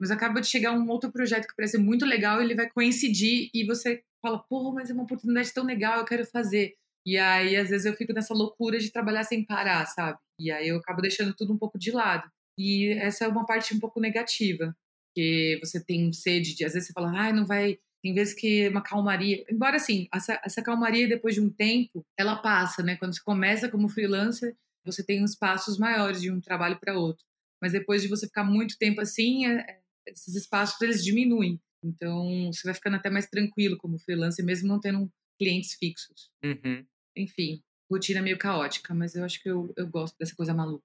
mas 0.00 0.10
acaba 0.10 0.40
de 0.40 0.46
chegar 0.46 0.72
um 0.72 0.88
outro 0.88 1.10
projeto 1.10 1.46
que 1.46 1.56
parece 1.56 1.78
muito 1.78 2.06
legal, 2.06 2.40
ele 2.40 2.54
vai 2.54 2.68
coincidir 2.70 3.50
e 3.52 3.64
você 3.64 4.02
fala, 4.22 4.38
pô, 4.48 4.72
mas 4.72 4.90
é 4.90 4.94
uma 4.94 5.02
oportunidade 5.02 5.52
tão 5.52 5.64
legal, 5.64 5.98
eu 5.98 6.04
quero 6.04 6.24
fazer. 6.26 6.74
E 7.06 7.16
aí, 7.16 7.56
às 7.56 7.70
vezes, 7.70 7.86
eu 7.86 7.94
fico 7.94 8.12
nessa 8.12 8.34
loucura 8.34 8.78
de 8.78 8.92
trabalhar 8.92 9.24
sem 9.24 9.44
parar, 9.44 9.86
sabe? 9.86 10.18
E 10.38 10.50
aí 10.50 10.68
eu 10.68 10.76
acabo 10.76 11.00
deixando 11.00 11.34
tudo 11.34 11.52
um 11.52 11.58
pouco 11.58 11.78
de 11.78 11.90
lado. 11.90 12.28
E 12.58 12.88
essa 12.98 13.24
é 13.24 13.28
uma 13.28 13.46
parte 13.46 13.74
um 13.74 13.80
pouco 13.80 14.00
negativa, 14.00 14.76
que 15.14 15.58
você 15.62 15.82
tem 15.82 16.12
sede 16.12 16.54
de, 16.54 16.64
às 16.64 16.74
vezes 16.74 16.88
você 16.88 16.92
fala, 16.92 17.12
ah, 17.18 17.32
não 17.32 17.46
vai 17.46 17.78
tem 18.02 18.14
vezes 18.14 18.32
que 18.32 18.68
uma 18.68 18.82
calmaria, 18.82 19.44
embora 19.50 19.76
assim, 19.76 20.06
essa, 20.14 20.40
essa 20.44 20.62
calmaria 20.62 21.08
depois 21.08 21.34
de 21.34 21.40
um 21.40 21.50
tempo, 21.50 22.06
ela 22.16 22.36
passa, 22.36 22.82
né? 22.82 22.96
Quando 22.96 23.14
você 23.14 23.22
começa 23.22 23.68
como 23.68 23.88
freelancer, 23.88 24.54
você 24.90 25.04
tem 25.04 25.22
uns 25.22 25.34
passos 25.34 25.78
maiores 25.78 26.20
de 26.20 26.30
um 26.30 26.40
trabalho 26.40 26.78
para 26.80 26.98
outro. 26.98 27.24
Mas 27.60 27.72
depois 27.72 28.02
de 28.02 28.08
você 28.08 28.26
ficar 28.26 28.44
muito 28.44 28.76
tempo 28.78 29.00
assim, 29.00 29.46
é, 29.46 29.58
é, 29.58 29.80
esses 30.06 30.34
espaços 30.34 30.80
eles 30.80 31.04
diminuem. 31.04 31.60
Então, 31.84 32.50
você 32.52 32.62
vai 32.64 32.74
ficando 32.74 32.96
até 32.96 33.10
mais 33.10 33.26
tranquilo 33.28 33.76
como 33.78 33.98
freelancer, 33.98 34.44
mesmo 34.44 34.68
não 34.68 34.80
tendo 34.80 35.10
clientes 35.38 35.74
fixos. 35.74 36.30
Uhum. 36.44 36.84
Enfim, 37.16 37.62
rotina 37.90 38.22
meio 38.22 38.38
caótica, 38.38 38.94
mas 38.94 39.14
eu 39.14 39.24
acho 39.24 39.42
que 39.42 39.48
eu, 39.48 39.72
eu 39.76 39.86
gosto 39.86 40.16
dessa 40.18 40.34
coisa 40.34 40.54
maluca. 40.54 40.84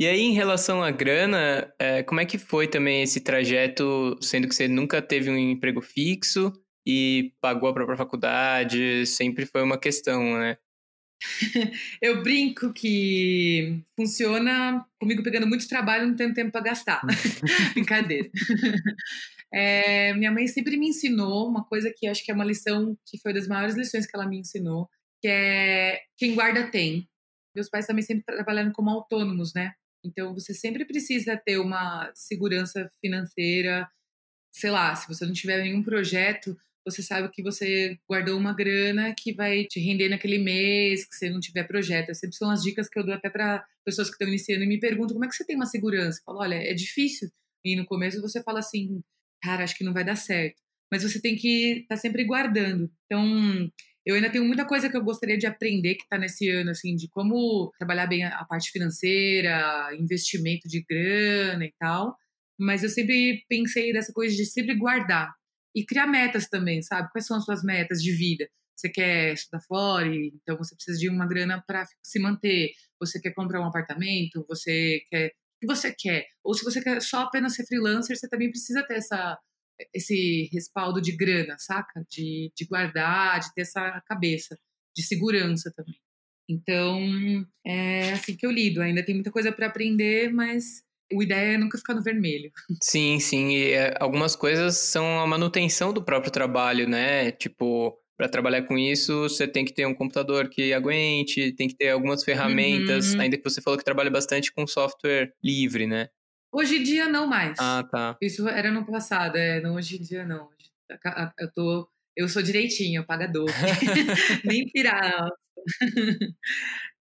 E 0.00 0.06
aí, 0.06 0.20
em 0.20 0.32
relação 0.32 0.80
à 0.80 0.92
grana, 0.92 1.74
é, 1.76 2.04
como 2.04 2.20
é 2.20 2.24
que 2.24 2.38
foi 2.38 2.68
também 2.68 3.02
esse 3.02 3.20
trajeto, 3.20 4.16
sendo 4.22 4.46
que 4.46 4.54
você 4.54 4.68
nunca 4.68 5.02
teve 5.02 5.28
um 5.28 5.36
emprego 5.36 5.82
fixo 5.82 6.52
e 6.86 7.34
pagou 7.40 7.68
a 7.68 7.74
própria 7.74 7.96
faculdade, 7.96 9.04
sempre 9.06 9.44
foi 9.44 9.60
uma 9.60 9.76
questão, 9.76 10.38
né? 10.38 10.56
Eu 12.00 12.22
brinco 12.22 12.72
que 12.72 13.82
funciona 13.96 14.84
comigo 15.00 15.22
pegando 15.22 15.46
muito 15.46 15.68
trabalho 15.68 16.06
não 16.06 16.16
tendo 16.16 16.34
tempo 16.34 16.52
para 16.52 16.62
gastar. 16.62 17.02
Brincadeira. 17.74 18.30
É, 19.50 20.12
minha 20.12 20.30
mãe 20.30 20.46
sempre 20.46 20.76
me 20.76 20.88
ensinou 20.88 21.48
uma 21.48 21.64
coisa 21.64 21.90
que 21.96 22.06
acho 22.06 22.22
que 22.22 22.30
é 22.30 22.34
uma 22.34 22.44
lição 22.44 22.94
que 23.06 23.18
foi 23.18 23.32
das 23.32 23.48
maiores 23.48 23.74
lições 23.74 24.06
que 24.06 24.14
ela 24.14 24.28
me 24.28 24.38
ensinou, 24.38 24.90
que 25.22 25.26
é 25.26 26.00
quem 26.18 26.34
guarda 26.34 26.70
tem. 26.70 27.08
Meus 27.54 27.70
pais 27.70 27.86
também 27.86 28.02
sempre 28.02 28.24
trabalharam 28.24 28.70
como 28.72 28.90
autônomos, 28.90 29.54
né? 29.54 29.72
Então, 30.04 30.34
você 30.34 30.52
sempre 30.52 30.84
precisa 30.84 31.34
ter 31.34 31.58
uma 31.58 32.10
segurança 32.14 32.90
financeira. 33.00 33.88
Sei 34.52 34.70
lá, 34.70 34.94
se 34.94 35.08
você 35.08 35.24
não 35.24 35.32
tiver 35.32 35.62
nenhum 35.62 35.82
projeto, 35.82 36.54
você 36.90 37.02
sabe 37.02 37.30
que 37.30 37.42
você 37.42 37.98
guardou 38.08 38.38
uma 38.38 38.54
grana 38.54 39.14
que 39.16 39.32
vai 39.32 39.64
te 39.64 39.80
render 39.80 40.08
naquele 40.08 40.38
mês, 40.38 41.06
que 41.06 41.14
você 41.14 41.28
não 41.30 41.40
tiver 41.40 41.64
projeto. 41.64 42.10
Essas 42.10 42.34
são 42.36 42.50
as 42.50 42.62
dicas 42.62 42.88
que 42.88 42.98
eu 42.98 43.04
dou 43.04 43.14
até 43.14 43.28
para 43.28 43.64
pessoas 43.84 44.08
que 44.08 44.14
estão 44.14 44.28
iniciando 44.28 44.64
e 44.64 44.66
me 44.66 44.80
perguntam 44.80 45.14
como 45.14 45.24
é 45.24 45.28
que 45.28 45.34
você 45.34 45.44
tem 45.44 45.56
uma 45.56 45.66
segurança. 45.66 46.18
Eu 46.20 46.24
falo, 46.24 46.40
olha, 46.40 46.54
é 46.54 46.74
difícil. 46.74 47.28
E 47.64 47.76
no 47.76 47.86
começo 47.86 48.20
você 48.20 48.42
fala 48.42 48.60
assim, 48.60 49.02
cara, 49.42 49.64
acho 49.64 49.76
que 49.76 49.84
não 49.84 49.92
vai 49.92 50.04
dar 50.04 50.16
certo. 50.16 50.56
Mas 50.90 51.02
você 51.02 51.20
tem 51.20 51.36
que 51.36 51.80
estar 51.80 51.96
tá 51.96 52.00
sempre 52.00 52.24
guardando. 52.24 52.90
Então, 53.04 53.70
eu 54.06 54.14
ainda 54.14 54.30
tenho 54.30 54.44
muita 54.44 54.64
coisa 54.64 54.88
que 54.88 54.96
eu 54.96 55.04
gostaria 55.04 55.36
de 55.36 55.46
aprender 55.46 55.94
que 55.96 56.02
está 56.02 56.16
nesse 56.16 56.48
ano, 56.48 56.70
assim, 56.70 56.96
de 56.96 57.08
como 57.10 57.70
trabalhar 57.78 58.06
bem 58.06 58.24
a 58.24 58.44
parte 58.44 58.70
financeira, 58.70 59.90
investimento 59.98 60.66
de 60.66 60.82
grana 60.88 61.64
e 61.64 61.72
tal. 61.78 62.16
Mas 62.58 62.82
eu 62.82 62.88
sempre 62.88 63.44
pensei 63.48 63.92
dessa 63.92 64.12
coisa 64.12 64.34
de 64.34 64.46
sempre 64.46 64.74
guardar 64.76 65.37
e 65.78 65.86
criar 65.86 66.06
metas 66.06 66.48
também, 66.48 66.82
sabe? 66.82 67.10
Quais 67.12 67.26
são 67.26 67.36
as 67.36 67.44
suas 67.44 67.62
metas 67.62 68.02
de 68.02 68.12
vida? 68.12 68.48
Você 68.76 68.88
quer 68.88 69.32
estudar 69.32 69.60
fora, 69.62 70.06
então 70.06 70.56
você 70.56 70.74
precisa 70.74 70.98
de 70.98 71.08
uma 71.08 71.26
grana 71.26 71.62
para 71.66 71.84
se 72.02 72.18
manter. 72.18 72.70
Você 73.00 73.20
quer 73.20 73.32
comprar 73.32 73.60
um 73.60 73.66
apartamento? 73.66 74.44
Você 74.48 75.00
quer 75.10 75.28
o 75.28 75.60
que 75.60 75.66
você 75.66 75.92
quer? 75.92 76.26
Ou 76.44 76.54
se 76.54 76.64
você 76.64 76.80
quer 76.80 77.02
só 77.02 77.22
apenas 77.22 77.54
ser 77.54 77.66
freelancer, 77.66 78.16
você 78.16 78.28
também 78.28 78.50
precisa 78.50 78.82
ter 78.86 78.94
essa 78.94 79.38
esse 79.94 80.48
respaldo 80.52 81.00
de 81.00 81.16
grana, 81.16 81.56
saca? 81.58 82.04
De, 82.10 82.52
de 82.56 82.66
guardar, 82.66 83.38
de 83.40 83.54
ter 83.54 83.62
essa 83.62 84.02
cabeça, 84.06 84.58
de 84.96 85.04
segurança 85.04 85.72
também. 85.76 86.00
Então, 86.48 86.98
é 87.64 88.12
assim 88.12 88.36
que 88.36 88.46
eu 88.46 88.50
lido. 88.50 88.80
Ainda 88.80 89.04
tem 89.04 89.14
muita 89.14 89.30
coisa 89.30 89.52
para 89.52 89.66
aprender, 89.66 90.32
mas 90.32 90.82
o 91.12 91.22
ideia 91.22 91.54
é 91.54 91.58
nunca 91.58 91.78
ficar 91.78 91.94
no 91.94 92.02
vermelho. 92.02 92.50
Sim, 92.82 93.18
sim. 93.18 93.50
E 93.50 93.72
é, 93.72 93.94
algumas 93.98 94.36
coisas 94.36 94.76
são 94.76 95.20
a 95.20 95.26
manutenção 95.26 95.92
do 95.92 96.02
próprio 96.02 96.30
trabalho, 96.30 96.88
né? 96.88 97.30
Tipo, 97.32 97.98
para 98.16 98.28
trabalhar 98.28 98.62
com 98.62 98.76
isso, 98.76 99.22
você 99.22 99.46
tem 99.46 99.64
que 99.64 99.72
ter 99.72 99.86
um 99.86 99.94
computador 99.94 100.48
que 100.48 100.72
aguente, 100.72 101.52
tem 101.52 101.68
que 101.68 101.76
ter 101.76 101.90
algumas 101.90 102.24
ferramentas, 102.24 103.14
uhum. 103.14 103.20
ainda 103.20 103.36
que 103.36 103.44
você 103.44 103.62
falou 103.62 103.78
que 103.78 103.84
trabalha 103.84 104.10
bastante 104.10 104.52
com 104.52 104.66
software 104.66 105.32
livre, 105.42 105.86
né? 105.86 106.08
Hoje 106.52 106.78
em 106.78 106.82
dia 106.82 107.08
não 107.08 107.26
mais. 107.26 107.56
Ah, 107.60 107.86
tá. 107.88 108.16
Isso 108.20 108.48
era 108.48 108.70
no 108.70 108.84
passado, 108.84 109.36
é, 109.36 109.60
não 109.60 109.76
hoje 109.76 109.96
em 109.96 110.02
dia 110.02 110.24
não. 110.24 110.48
Eu 111.38 111.52
tô, 111.52 111.88
eu 112.16 112.28
sou 112.28 112.42
direitinho, 112.42 113.06
pagador. 113.06 113.48
Nem 114.44 114.68
pirar. 114.70 115.28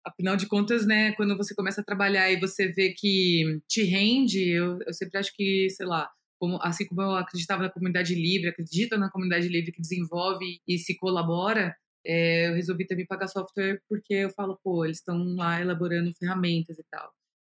Afinal 0.06 0.36
de 0.36 0.46
contas, 0.46 0.86
né, 0.86 1.12
quando 1.12 1.36
você 1.36 1.54
começa 1.54 1.80
a 1.80 1.84
trabalhar 1.84 2.30
e 2.30 2.38
você 2.38 2.68
vê 2.68 2.94
que 2.96 3.60
te 3.68 3.82
rende, 3.82 4.48
eu, 4.50 4.78
eu 4.86 4.94
sempre 4.94 5.18
acho 5.18 5.34
que, 5.34 5.68
sei 5.70 5.86
lá, 5.86 6.08
como, 6.38 6.58
assim 6.62 6.86
como 6.86 7.02
eu 7.02 7.16
acreditava 7.16 7.62
na 7.64 7.70
comunidade 7.70 8.14
livre, 8.14 8.48
acredito 8.48 8.96
na 8.96 9.10
comunidade 9.10 9.48
livre 9.48 9.72
que 9.72 9.80
desenvolve 9.80 10.60
e 10.66 10.78
se 10.78 10.96
colabora, 10.96 11.74
é, 12.04 12.48
eu 12.48 12.54
resolvi 12.54 12.86
também 12.86 13.06
pagar 13.06 13.26
software 13.26 13.80
porque 13.88 14.14
eu 14.14 14.30
falo, 14.30 14.58
pô, 14.62 14.84
eles 14.84 14.98
estão 14.98 15.34
lá 15.34 15.60
elaborando 15.60 16.14
ferramentas 16.14 16.78
e 16.78 16.84
tal 16.90 17.12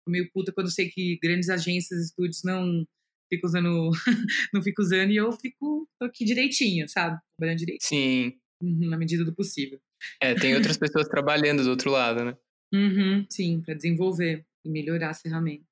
meio 0.07 0.29
puta 0.31 0.51
quando 0.51 0.71
sei 0.71 0.89
que 0.89 1.17
grandes 1.21 1.49
agências, 1.49 2.05
estúdios 2.05 2.43
não 2.43 2.85
ficam 3.29 3.47
usando, 3.47 3.91
não 4.53 4.61
fico 4.61 4.81
usando 4.81 5.11
e 5.11 5.17
eu 5.17 5.31
fico 5.31 5.87
aqui 6.01 6.25
direitinho, 6.25 6.87
sabe? 6.87 7.19
Trabalhando 7.37 7.59
direito. 7.59 7.83
Sim. 7.83 8.33
Uhum, 8.61 8.89
na 8.89 8.97
medida 8.97 9.23
do 9.23 9.33
possível. 9.33 9.79
É, 10.21 10.33
tem 10.35 10.55
outras 10.55 10.77
pessoas 10.77 11.07
trabalhando 11.07 11.63
do 11.63 11.69
outro 11.69 11.91
lado, 11.91 12.23
né? 12.23 12.37
Uhum, 12.73 13.25
sim, 13.29 13.61
para 13.61 13.73
desenvolver 13.73 14.45
e 14.63 14.69
melhorar 14.69 15.09
as 15.09 15.21
ferramentas. 15.21 15.67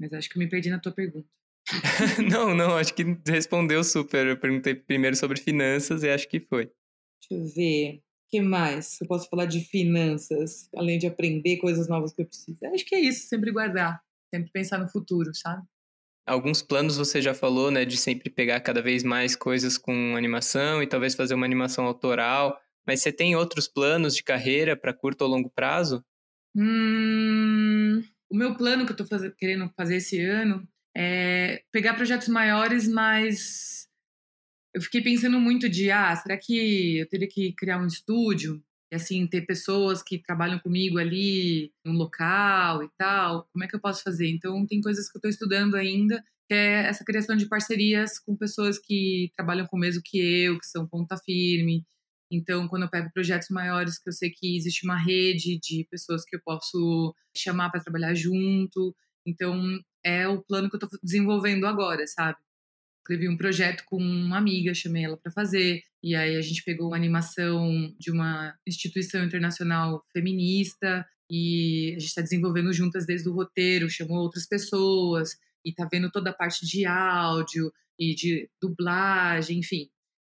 Mas 0.00 0.12
acho 0.12 0.28
que 0.28 0.36
eu 0.36 0.40
me 0.40 0.48
perdi 0.48 0.70
na 0.70 0.80
tua 0.80 0.92
pergunta. 0.92 1.28
não, 2.30 2.54
não, 2.54 2.76
acho 2.76 2.94
que 2.94 3.04
respondeu 3.26 3.82
super. 3.84 4.26
Eu 4.26 4.36
perguntei 4.36 4.74
primeiro 4.74 5.16
sobre 5.16 5.40
finanças 5.40 6.02
e 6.02 6.10
acho 6.10 6.28
que 6.28 6.40
foi. 6.40 6.70
Deixa 7.30 7.42
eu 7.42 7.54
ver 7.54 8.02
que 8.30 8.40
mais 8.40 9.00
eu 9.00 9.06
posso 9.06 9.28
falar 9.28 9.46
de 9.46 9.60
finanças, 9.60 10.68
além 10.76 10.98
de 10.98 11.06
aprender 11.06 11.58
coisas 11.58 11.88
novas 11.88 12.12
que 12.12 12.22
eu 12.22 12.26
preciso? 12.26 12.58
Acho 12.66 12.84
que 12.84 12.94
é 12.94 13.00
isso, 13.00 13.28
sempre 13.28 13.52
guardar, 13.52 14.00
sempre 14.34 14.50
pensar 14.50 14.78
no 14.78 14.88
futuro, 14.88 15.30
sabe? 15.34 15.62
Alguns 16.26 16.62
planos 16.62 16.96
você 16.96 17.20
já 17.20 17.34
falou, 17.34 17.70
né, 17.70 17.84
de 17.84 17.96
sempre 17.96 18.30
pegar 18.30 18.58
cada 18.60 18.80
vez 18.80 19.02
mais 19.02 19.36
coisas 19.36 19.76
com 19.76 20.16
animação 20.16 20.82
e 20.82 20.86
talvez 20.86 21.14
fazer 21.14 21.34
uma 21.34 21.44
animação 21.44 21.84
autoral. 21.84 22.58
Mas 22.86 23.00
você 23.00 23.12
tem 23.12 23.34
outros 23.34 23.66
planos 23.66 24.14
de 24.14 24.22
carreira 24.22 24.76
para 24.76 24.92
curto 24.92 25.22
ou 25.22 25.28
longo 25.28 25.50
prazo? 25.50 26.04
Hum, 26.56 28.02
o 28.30 28.36
meu 28.36 28.56
plano 28.56 28.86
que 28.86 28.92
eu 28.92 29.04
estou 29.04 29.32
querendo 29.32 29.70
fazer 29.76 29.96
esse 29.96 30.20
ano 30.20 30.66
é 30.96 31.62
pegar 31.72 31.94
projetos 31.94 32.28
maiores, 32.28 32.86
mas 32.86 33.88
eu 34.74 34.82
fiquei 34.82 35.00
pensando 35.02 35.40
muito 35.40 35.68
de, 35.68 35.90
ah, 35.90 36.14
será 36.16 36.36
que 36.36 36.98
eu 36.98 37.08
teria 37.08 37.28
que 37.28 37.52
criar 37.54 37.80
um 37.80 37.86
estúdio? 37.86 38.62
E 38.92 38.96
assim, 38.96 39.26
ter 39.26 39.42
pessoas 39.42 40.02
que 40.02 40.18
trabalham 40.18 40.58
comigo 40.58 40.98
ali 40.98 41.72
no 41.84 41.92
local 41.92 42.82
e 42.82 42.88
tal, 42.98 43.48
como 43.52 43.64
é 43.64 43.68
que 43.68 43.74
eu 43.74 43.80
posso 43.80 44.02
fazer? 44.02 44.28
Então, 44.28 44.66
tem 44.66 44.80
coisas 44.80 45.10
que 45.10 45.16
eu 45.16 45.18
estou 45.18 45.30
estudando 45.30 45.76
ainda, 45.76 46.22
que 46.48 46.54
é 46.54 46.86
essa 46.86 47.04
criação 47.04 47.36
de 47.36 47.48
parcerias 47.48 48.18
com 48.18 48.36
pessoas 48.36 48.78
que 48.78 49.30
trabalham 49.36 49.66
com 49.66 49.76
o 49.76 49.80
mesmo 49.80 50.02
que 50.04 50.18
eu, 50.18 50.58
que 50.58 50.66
são 50.66 50.86
ponta 50.86 51.16
firme. 51.24 51.84
Então, 52.34 52.68
quando 52.68 52.82
eu 52.82 52.90
pego 52.90 53.10
projetos 53.12 53.48
maiores, 53.50 53.98
que 53.98 54.08
eu 54.08 54.12
sei 54.12 54.30
que 54.30 54.56
existe 54.56 54.84
uma 54.84 54.96
rede 54.96 55.58
de 55.58 55.86
pessoas 55.90 56.24
que 56.24 56.36
eu 56.36 56.40
posso 56.44 57.14
chamar 57.36 57.70
para 57.70 57.80
trabalhar 57.80 58.14
junto. 58.14 58.94
Então, 59.26 59.78
é 60.04 60.26
o 60.28 60.42
plano 60.42 60.68
que 60.68 60.76
eu 60.76 60.78
estou 60.78 60.98
desenvolvendo 61.02 61.66
agora, 61.66 62.06
sabe? 62.06 62.38
escrevi 63.04 63.28
um 63.28 63.36
projeto 63.36 63.84
com 63.84 63.98
uma 63.98 64.38
amiga, 64.38 64.72
chamei 64.72 65.04
ela 65.04 65.18
para 65.18 65.30
fazer, 65.30 65.82
e 66.02 66.14
aí 66.14 66.36
a 66.36 66.40
gente 66.40 66.64
pegou 66.64 66.88
uma 66.88 66.96
animação 66.96 67.94
de 67.98 68.10
uma 68.10 68.54
instituição 68.66 69.22
internacional 69.22 70.02
feminista 70.10 71.06
e 71.30 71.90
a 71.96 71.98
gente 71.98 72.08
está 72.08 72.22
desenvolvendo 72.22 72.72
juntas 72.72 73.06
desde 73.06 73.28
o 73.28 73.34
roteiro, 73.34 73.90
chamou 73.90 74.18
outras 74.18 74.46
pessoas 74.46 75.32
e 75.64 75.70
está 75.70 75.86
vendo 75.90 76.10
toda 76.10 76.30
a 76.30 76.34
parte 76.34 76.66
de 76.66 76.86
áudio 76.86 77.70
e 77.98 78.14
de 78.14 78.48
dublagem, 78.60 79.58
enfim. 79.58 79.88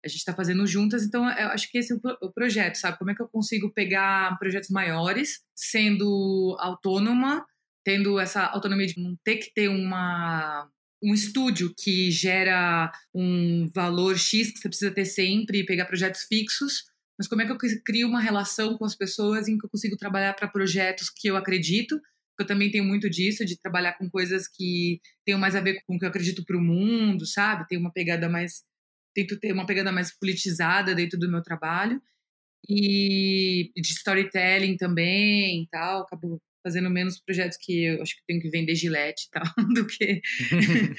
A 0.04 0.08
gente 0.08 0.18
está 0.18 0.34
fazendo 0.34 0.66
juntas, 0.66 1.02
então 1.02 1.28
eu 1.30 1.48
acho 1.48 1.70
que 1.70 1.78
esse 1.78 1.92
é 1.92 1.96
o 2.20 2.32
projeto, 2.32 2.76
sabe? 2.76 2.98
Como 2.98 3.10
é 3.10 3.14
que 3.14 3.22
eu 3.22 3.28
consigo 3.28 3.72
pegar 3.72 4.38
projetos 4.38 4.70
maiores, 4.70 5.40
sendo 5.54 6.56
autônoma, 6.60 7.44
tendo 7.84 8.18
essa 8.18 8.44
autonomia 8.44 8.86
de 8.86 9.00
não 9.00 9.16
ter 9.24 9.36
que 9.36 9.52
ter 9.52 9.68
uma 9.68 10.68
um 11.02 11.12
estúdio 11.12 11.74
que 11.76 12.10
gera 12.10 12.90
um 13.14 13.68
valor 13.74 14.16
X 14.16 14.52
que 14.52 14.58
você 14.58 14.68
precisa 14.68 14.90
ter 14.90 15.04
sempre 15.04 15.66
pegar 15.66 15.84
projetos 15.84 16.22
fixos, 16.22 16.84
mas 17.18 17.28
como 17.28 17.42
é 17.42 17.46
que 17.46 17.52
eu 17.52 17.58
crio 17.84 18.08
uma 18.08 18.20
relação 18.20 18.76
com 18.76 18.84
as 18.84 18.96
pessoas 18.96 19.46
em 19.46 19.56
que 19.56 19.66
eu 19.66 19.70
consigo 19.70 19.96
trabalhar 19.96 20.34
para 20.34 20.48
projetos 20.48 21.10
que 21.10 21.28
eu 21.28 21.36
acredito? 21.36 22.00
Eu 22.38 22.46
também 22.46 22.70
tenho 22.70 22.84
muito 22.84 23.08
disso, 23.08 23.44
de 23.44 23.56
trabalhar 23.60 23.92
com 23.92 24.10
coisas 24.10 24.48
que 24.48 25.00
tenham 25.24 25.38
mais 25.38 25.54
a 25.54 25.60
ver 25.60 25.80
com 25.86 25.94
o 25.94 25.98
que 25.98 26.04
eu 26.04 26.08
acredito 26.08 26.44
para 26.44 26.56
o 26.56 26.60
mundo, 26.60 27.24
sabe? 27.24 27.66
Tem 27.68 27.78
uma 27.78 27.92
pegada 27.92 28.28
mais. 28.28 28.64
Tento 29.14 29.38
ter 29.38 29.52
uma 29.52 29.66
pegada 29.66 29.92
mais 29.92 30.16
politizada 30.16 30.94
dentro 30.94 31.18
do 31.18 31.30
meu 31.30 31.42
trabalho. 31.42 32.00
E 32.68 33.70
de 33.76 33.90
storytelling 33.90 34.76
também 34.76 35.62
e 35.62 35.68
tal. 35.68 36.02
Acabo 36.02 36.40
fazendo 36.64 36.88
menos 36.88 37.20
projetos 37.20 37.58
que 37.60 37.84
eu 37.84 38.02
acho 38.02 38.16
que 38.16 38.22
tenho 38.26 38.40
que 38.40 38.48
vender 38.48 38.74
gilete 38.74 39.26
e 39.26 39.30
tal, 39.30 39.42
do 39.74 39.86
que. 39.86 40.22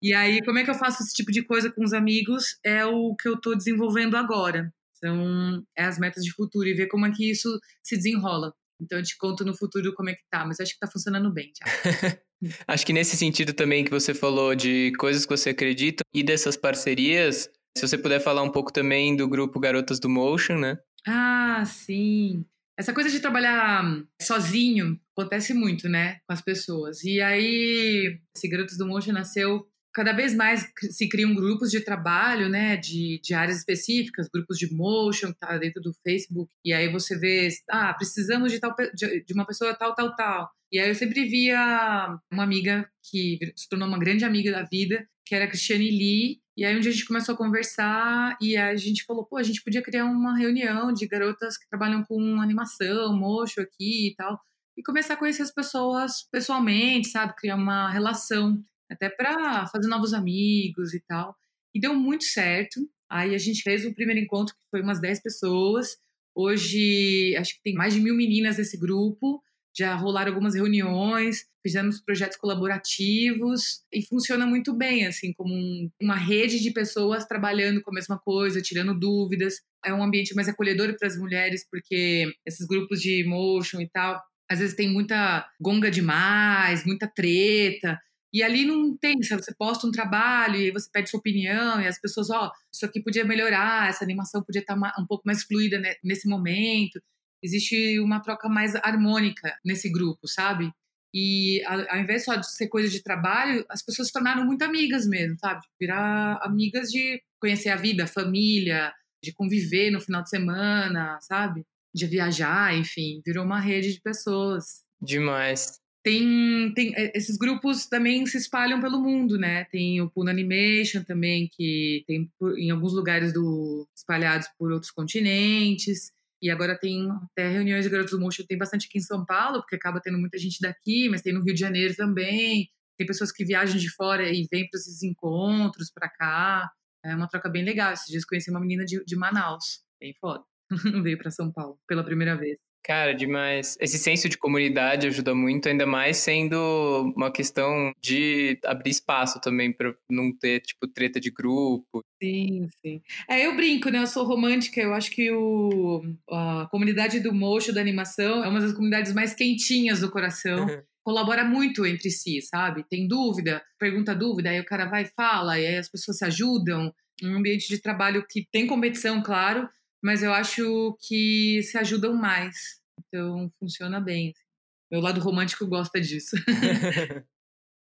e 0.00 0.14
aí, 0.14 0.40
como 0.44 0.58
é 0.58 0.64
que 0.64 0.70
eu 0.70 0.74
faço 0.74 1.02
esse 1.02 1.12
tipo 1.12 1.32
de 1.32 1.42
coisa 1.42 1.70
com 1.70 1.82
os 1.82 1.92
amigos? 1.92 2.56
É 2.64 2.86
o 2.86 3.16
que 3.16 3.28
eu 3.28 3.34
estou 3.34 3.56
desenvolvendo 3.56 4.16
agora. 4.16 4.72
Então, 4.96 5.62
é 5.76 5.84
as 5.84 5.98
metas 5.98 6.24
de 6.24 6.32
futuro 6.32 6.68
e 6.68 6.74
ver 6.74 6.86
como 6.86 7.06
é 7.06 7.12
que 7.12 7.28
isso 7.28 7.58
se 7.82 7.96
desenrola. 7.96 8.52
Então, 8.80 8.98
eu 8.98 9.04
te 9.04 9.16
conto 9.16 9.44
no 9.44 9.56
futuro 9.56 9.92
como 9.94 10.10
é 10.10 10.14
que 10.14 10.22
tá, 10.30 10.44
mas 10.44 10.60
acho 10.60 10.72
que 10.72 10.78
tá 10.78 10.88
funcionando 10.88 11.32
bem 11.32 11.50
já. 11.58 11.64
acho 12.68 12.86
que 12.86 12.92
nesse 12.92 13.16
sentido 13.16 13.52
também 13.52 13.84
que 13.84 13.90
você 13.90 14.14
falou 14.14 14.54
de 14.54 14.92
coisas 14.98 15.26
que 15.26 15.36
você 15.36 15.50
acredita 15.50 16.04
e 16.14 16.22
dessas 16.22 16.56
parcerias, 16.56 17.50
se 17.78 17.86
você 17.86 17.96
puder 17.96 18.20
falar 18.20 18.42
um 18.42 18.50
pouco 18.50 18.72
também 18.72 19.16
do 19.16 19.28
grupo 19.28 19.60
Garotas 19.60 20.00
do 20.00 20.08
Motion, 20.08 20.58
né? 20.58 20.78
Ah, 21.06 21.62
sim. 21.64 22.44
Essa 22.78 22.92
coisa 22.92 23.10
de 23.10 23.20
trabalhar 23.20 23.82
sozinho 24.20 25.00
acontece 25.16 25.52
muito, 25.52 25.88
né, 25.88 26.18
com 26.26 26.32
as 26.32 26.42
pessoas. 26.42 27.02
E 27.02 27.20
aí, 27.20 28.18
esse 28.36 28.48
Garotos 28.48 28.76
do 28.76 28.86
Motion 28.86 29.12
nasceu 29.12 29.66
cada 29.92 30.12
vez 30.12 30.34
mais 30.34 30.64
se 30.90 31.08
criam 31.08 31.34
grupos 31.34 31.70
de 31.70 31.80
trabalho, 31.80 32.48
né, 32.48 32.76
de, 32.76 33.20
de 33.22 33.34
áreas 33.34 33.58
específicas, 33.58 34.28
grupos 34.32 34.56
de 34.56 34.72
motion, 34.72 35.32
que 35.32 35.38
tá 35.40 35.58
dentro 35.58 35.82
do 35.82 35.92
Facebook, 36.04 36.50
e 36.64 36.72
aí 36.72 36.88
você 36.92 37.18
vê, 37.18 37.48
ah, 37.68 37.92
precisamos 37.94 38.52
de 38.52 38.60
tal 38.60 38.74
de, 38.94 39.24
de 39.24 39.34
uma 39.34 39.44
pessoa 39.44 39.74
tal, 39.74 39.94
tal, 39.94 40.14
tal. 40.14 40.50
E 40.70 40.78
aí 40.78 40.88
eu 40.88 40.94
sempre 40.94 41.24
via 41.24 42.16
uma 42.30 42.44
amiga 42.44 42.88
que 43.10 43.38
se 43.56 43.68
tornou 43.68 43.88
uma 43.88 43.98
grande 43.98 44.24
amiga 44.24 44.52
da 44.52 44.62
vida, 44.62 45.04
que 45.28 45.34
era 45.34 45.44
a 45.44 45.48
Cristiane 45.48 45.90
Lee, 45.90 46.40
e 46.56 46.64
aí 46.64 46.74
um 46.74 46.80
dia 46.80 46.90
a 46.90 46.94
gente 46.94 47.06
começou 47.06 47.34
a 47.34 47.38
conversar 47.38 48.36
e 48.40 48.56
a 48.56 48.74
gente 48.74 49.04
falou, 49.04 49.26
pô, 49.26 49.36
a 49.36 49.42
gente 49.42 49.62
podia 49.62 49.82
criar 49.82 50.06
uma 50.06 50.36
reunião 50.36 50.90
de 50.90 51.06
garotas 51.06 51.58
que 51.58 51.68
trabalham 51.68 52.02
com 52.02 52.40
animação, 52.40 53.14
mocho 53.14 53.60
aqui 53.60 54.08
e 54.08 54.14
tal, 54.16 54.40
e 54.76 54.82
começar 54.82 55.14
a 55.14 55.16
conhecer 55.18 55.42
as 55.42 55.52
pessoas 55.52 56.26
pessoalmente, 56.32 57.08
sabe? 57.08 57.36
Criar 57.36 57.56
uma 57.56 57.90
relação, 57.90 58.58
até 58.90 59.10
para 59.10 59.66
fazer 59.66 59.86
novos 59.86 60.14
amigos 60.14 60.94
e 60.94 61.00
tal. 61.06 61.36
E 61.74 61.80
deu 61.80 61.94
muito 61.94 62.24
certo. 62.24 62.80
Aí 63.10 63.34
a 63.34 63.38
gente 63.38 63.62
fez 63.62 63.84
o 63.84 63.94
primeiro 63.94 64.20
encontro, 64.20 64.54
que 64.54 64.60
foi 64.70 64.80
umas 64.80 65.00
10 65.00 65.22
pessoas. 65.22 65.96
Hoje, 66.34 67.36
acho 67.36 67.54
que 67.54 67.62
tem 67.62 67.74
mais 67.74 67.92
de 67.92 68.00
mil 68.00 68.14
meninas 68.14 68.56
nesse 68.56 68.78
grupo 68.78 69.42
já 69.78 69.94
rolaram 69.94 70.32
algumas 70.32 70.54
reuniões, 70.54 71.44
fizemos 71.62 72.00
projetos 72.00 72.36
colaborativos 72.36 73.82
e 73.92 74.04
funciona 74.04 74.44
muito 74.44 74.74
bem, 74.74 75.06
assim, 75.06 75.32
como 75.34 75.54
um, 75.54 75.88
uma 76.02 76.16
rede 76.16 76.58
de 76.60 76.72
pessoas 76.72 77.26
trabalhando 77.26 77.80
com 77.82 77.90
a 77.90 77.94
mesma 77.94 78.18
coisa, 78.18 78.60
tirando 78.60 78.98
dúvidas. 78.98 79.60
É 79.84 79.94
um 79.94 80.02
ambiente 80.02 80.34
mais 80.34 80.48
acolhedor 80.48 80.96
para 80.98 81.06
as 81.06 81.16
mulheres, 81.16 81.64
porque 81.70 82.32
esses 82.44 82.66
grupos 82.66 83.00
de 83.00 83.24
motion 83.24 83.80
e 83.80 83.88
tal, 83.88 84.20
às 84.50 84.58
vezes 84.58 84.74
tem 84.74 84.88
muita 84.88 85.48
gonga 85.60 85.90
demais, 85.90 86.84
muita 86.84 87.06
treta. 87.06 87.98
E 88.32 88.42
ali 88.42 88.64
não 88.64 88.96
tem, 88.96 89.22
sabe? 89.22 89.42
Você 89.44 89.54
posta 89.54 89.86
um 89.86 89.92
trabalho 89.92 90.56
e 90.56 90.70
você 90.70 90.88
pede 90.92 91.08
sua 91.08 91.20
opinião 91.20 91.80
e 91.80 91.86
as 91.86 92.00
pessoas, 92.00 92.28
ó, 92.30 92.46
oh, 92.46 92.50
isso 92.72 92.84
aqui 92.84 93.02
podia 93.02 93.24
melhorar, 93.24 93.88
essa 93.88 94.04
animação 94.04 94.42
podia 94.42 94.60
estar 94.60 94.78
tá 94.78 94.94
um 94.98 95.06
pouco 95.06 95.22
mais 95.24 95.44
fluida 95.44 95.80
nesse 96.02 96.28
momento. 96.28 97.00
Existe 97.42 97.98
uma 98.00 98.20
troca 98.20 98.48
mais 98.48 98.74
harmônica 98.76 99.56
nesse 99.64 99.90
grupo, 99.90 100.26
sabe? 100.26 100.72
E 101.14 101.62
ao 101.64 101.98
invés 101.98 102.24
só 102.24 102.36
de 102.36 102.50
ser 102.50 102.68
coisa 102.68 102.88
de 102.88 103.02
trabalho, 103.02 103.64
as 103.68 103.82
pessoas 103.82 104.08
se 104.08 104.12
tornaram 104.12 104.44
muito 104.44 104.62
amigas 104.62 105.06
mesmo, 105.06 105.38
sabe? 105.38 105.62
Virar 105.80 106.38
amigas 106.42 106.90
de 106.90 107.22
conhecer 107.40 107.70
a 107.70 107.76
vida, 107.76 108.04
a 108.04 108.06
família, 108.06 108.92
de 109.22 109.32
conviver 109.32 109.90
no 109.90 110.00
final 110.00 110.22
de 110.22 110.28
semana, 110.28 111.18
sabe? 111.22 111.64
De 111.94 112.06
viajar, 112.06 112.76
enfim, 112.76 113.22
virou 113.24 113.44
uma 113.44 113.60
rede 113.60 113.92
de 113.94 114.00
pessoas. 114.00 114.82
Demais. 115.00 115.80
Tem, 116.02 116.72
tem 116.74 116.92
é, 116.94 117.16
esses 117.16 117.36
grupos 117.36 117.86
também 117.86 118.24
se 118.26 118.38
espalham 118.38 118.80
pelo 118.80 119.02
mundo, 119.02 119.38
né? 119.38 119.64
Tem 119.64 120.00
o 120.00 120.10
Puna 120.10 120.30
Animation 120.30 121.02
também, 121.02 121.48
que 121.52 122.04
tem 122.06 122.30
em 122.56 122.70
alguns 122.70 122.92
lugares 122.92 123.32
do 123.32 123.86
espalhados 123.96 124.48
por 124.58 124.70
outros 124.70 124.90
continentes. 124.90 126.12
E 126.40 126.50
agora 126.50 126.78
tem 126.78 127.08
até 127.30 127.48
reuniões 127.48 127.84
de 127.84 127.90
garotos 127.90 128.12
do 128.12 128.20
motion, 128.20 128.44
tem 128.46 128.56
bastante 128.56 128.86
aqui 128.86 128.98
em 128.98 129.02
São 129.02 129.24
Paulo, 129.24 129.60
porque 129.60 129.76
acaba 129.76 130.00
tendo 130.00 130.18
muita 130.18 130.38
gente 130.38 130.60
daqui, 130.60 131.08
mas 131.08 131.22
tem 131.22 131.32
no 131.32 131.42
Rio 131.42 131.54
de 131.54 131.60
Janeiro 131.60 131.94
também. 131.96 132.68
Tem 132.96 133.06
pessoas 133.06 133.32
que 133.32 133.44
viajam 133.44 133.76
de 133.76 133.90
fora 133.94 134.28
e 134.28 134.46
vêm 134.50 134.68
para 134.68 134.78
esses 134.78 135.02
encontros 135.02 135.90
para 135.92 136.08
cá. 136.08 136.70
É 137.04 137.14
uma 137.14 137.28
troca 137.28 137.48
bem 137.48 137.64
legal. 137.64 137.92
Esses 137.92 138.06
dias 138.06 138.24
conheci 138.24 138.50
uma 138.50 138.60
menina 138.60 138.84
de, 138.84 139.04
de 139.04 139.16
Manaus, 139.16 139.82
bem 140.00 140.14
foda. 140.20 140.44
Veio 141.02 141.18
para 141.18 141.30
São 141.30 141.52
Paulo 141.52 141.78
pela 141.86 142.04
primeira 142.04 142.36
vez. 142.36 142.58
Cara, 142.82 143.12
demais. 143.12 143.76
Esse 143.80 143.98
senso 143.98 144.28
de 144.28 144.38
comunidade 144.38 145.06
ajuda 145.06 145.34
muito, 145.34 145.68
ainda 145.68 145.84
mais 145.84 146.16
sendo 146.16 147.12
uma 147.16 147.30
questão 147.30 147.92
de 148.00 148.58
abrir 148.64 148.90
espaço 148.90 149.40
também 149.40 149.72
para 149.72 149.94
não 150.10 150.32
ter, 150.32 150.60
tipo, 150.60 150.88
treta 150.88 151.20
de 151.20 151.30
grupo. 151.30 152.02
Sim, 152.22 152.68
sim. 152.80 153.02
É, 153.28 153.46
eu 153.46 153.54
brinco, 153.54 153.90
né? 153.90 153.98
Eu 153.98 154.06
sou 154.06 154.24
romântica, 154.24 154.80
eu 154.80 154.94
acho 154.94 155.10
que 155.10 155.30
o, 155.30 156.02
a 156.30 156.66
comunidade 156.70 157.20
do 157.20 157.32
motion, 157.32 157.72
da 157.72 157.80
animação, 157.80 158.42
é 158.42 158.48
uma 158.48 158.60
das 158.60 158.72
comunidades 158.72 159.12
mais 159.12 159.34
quentinhas 159.34 160.00
do 160.00 160.10
coração. 160.10 160.66
colabora 161.08 161.42
muito 161.42 161.86
entre 161.86 162.10
si, 162.10 162.42
sabe? 162.42 162.84
Tem 162.86 163.08
dúvida, 163.08 163.62
pergunta 163.78 164.14
dúvida, 164.14 164.50
aí 164.50 164.60
o 164.60 164.64
cara 164.64 164.84
vai 164.84 165.04
e 165.04 165.10
fala, 165.16 165.58
e 165.58 165.66
aí 165.66 165.76
as 165.78 165.88
pessoas 165.88 166.18
se 166.18 166.24
ajudam. 166.26 166.92
Um 167.22 167.36
ambiente 167.36 167.66
de 167.66 167.80
trabalho 167.80 168.26
que 168.28 168.46
tem 168.52 168.66
competição, 168.66 169.22
claro, 169.22 169.66
mas 170.02 170.22
eu 170.22 170.32
acho 170.32 170.96
que 171.00 171.62
se 171.62 171.76
ajudam 171.78 172.14
mais. 172.14 172.56
Então 172.98 173.50
funciona 173.58 174.00
bem. 174.00 174.30
Assim. 174.30 174.44
Meu 174.90 175.00
lado 175.00 175.20
romântico 175.20 175.66
gosta 175.66 176.00
disso. 176.00 176.36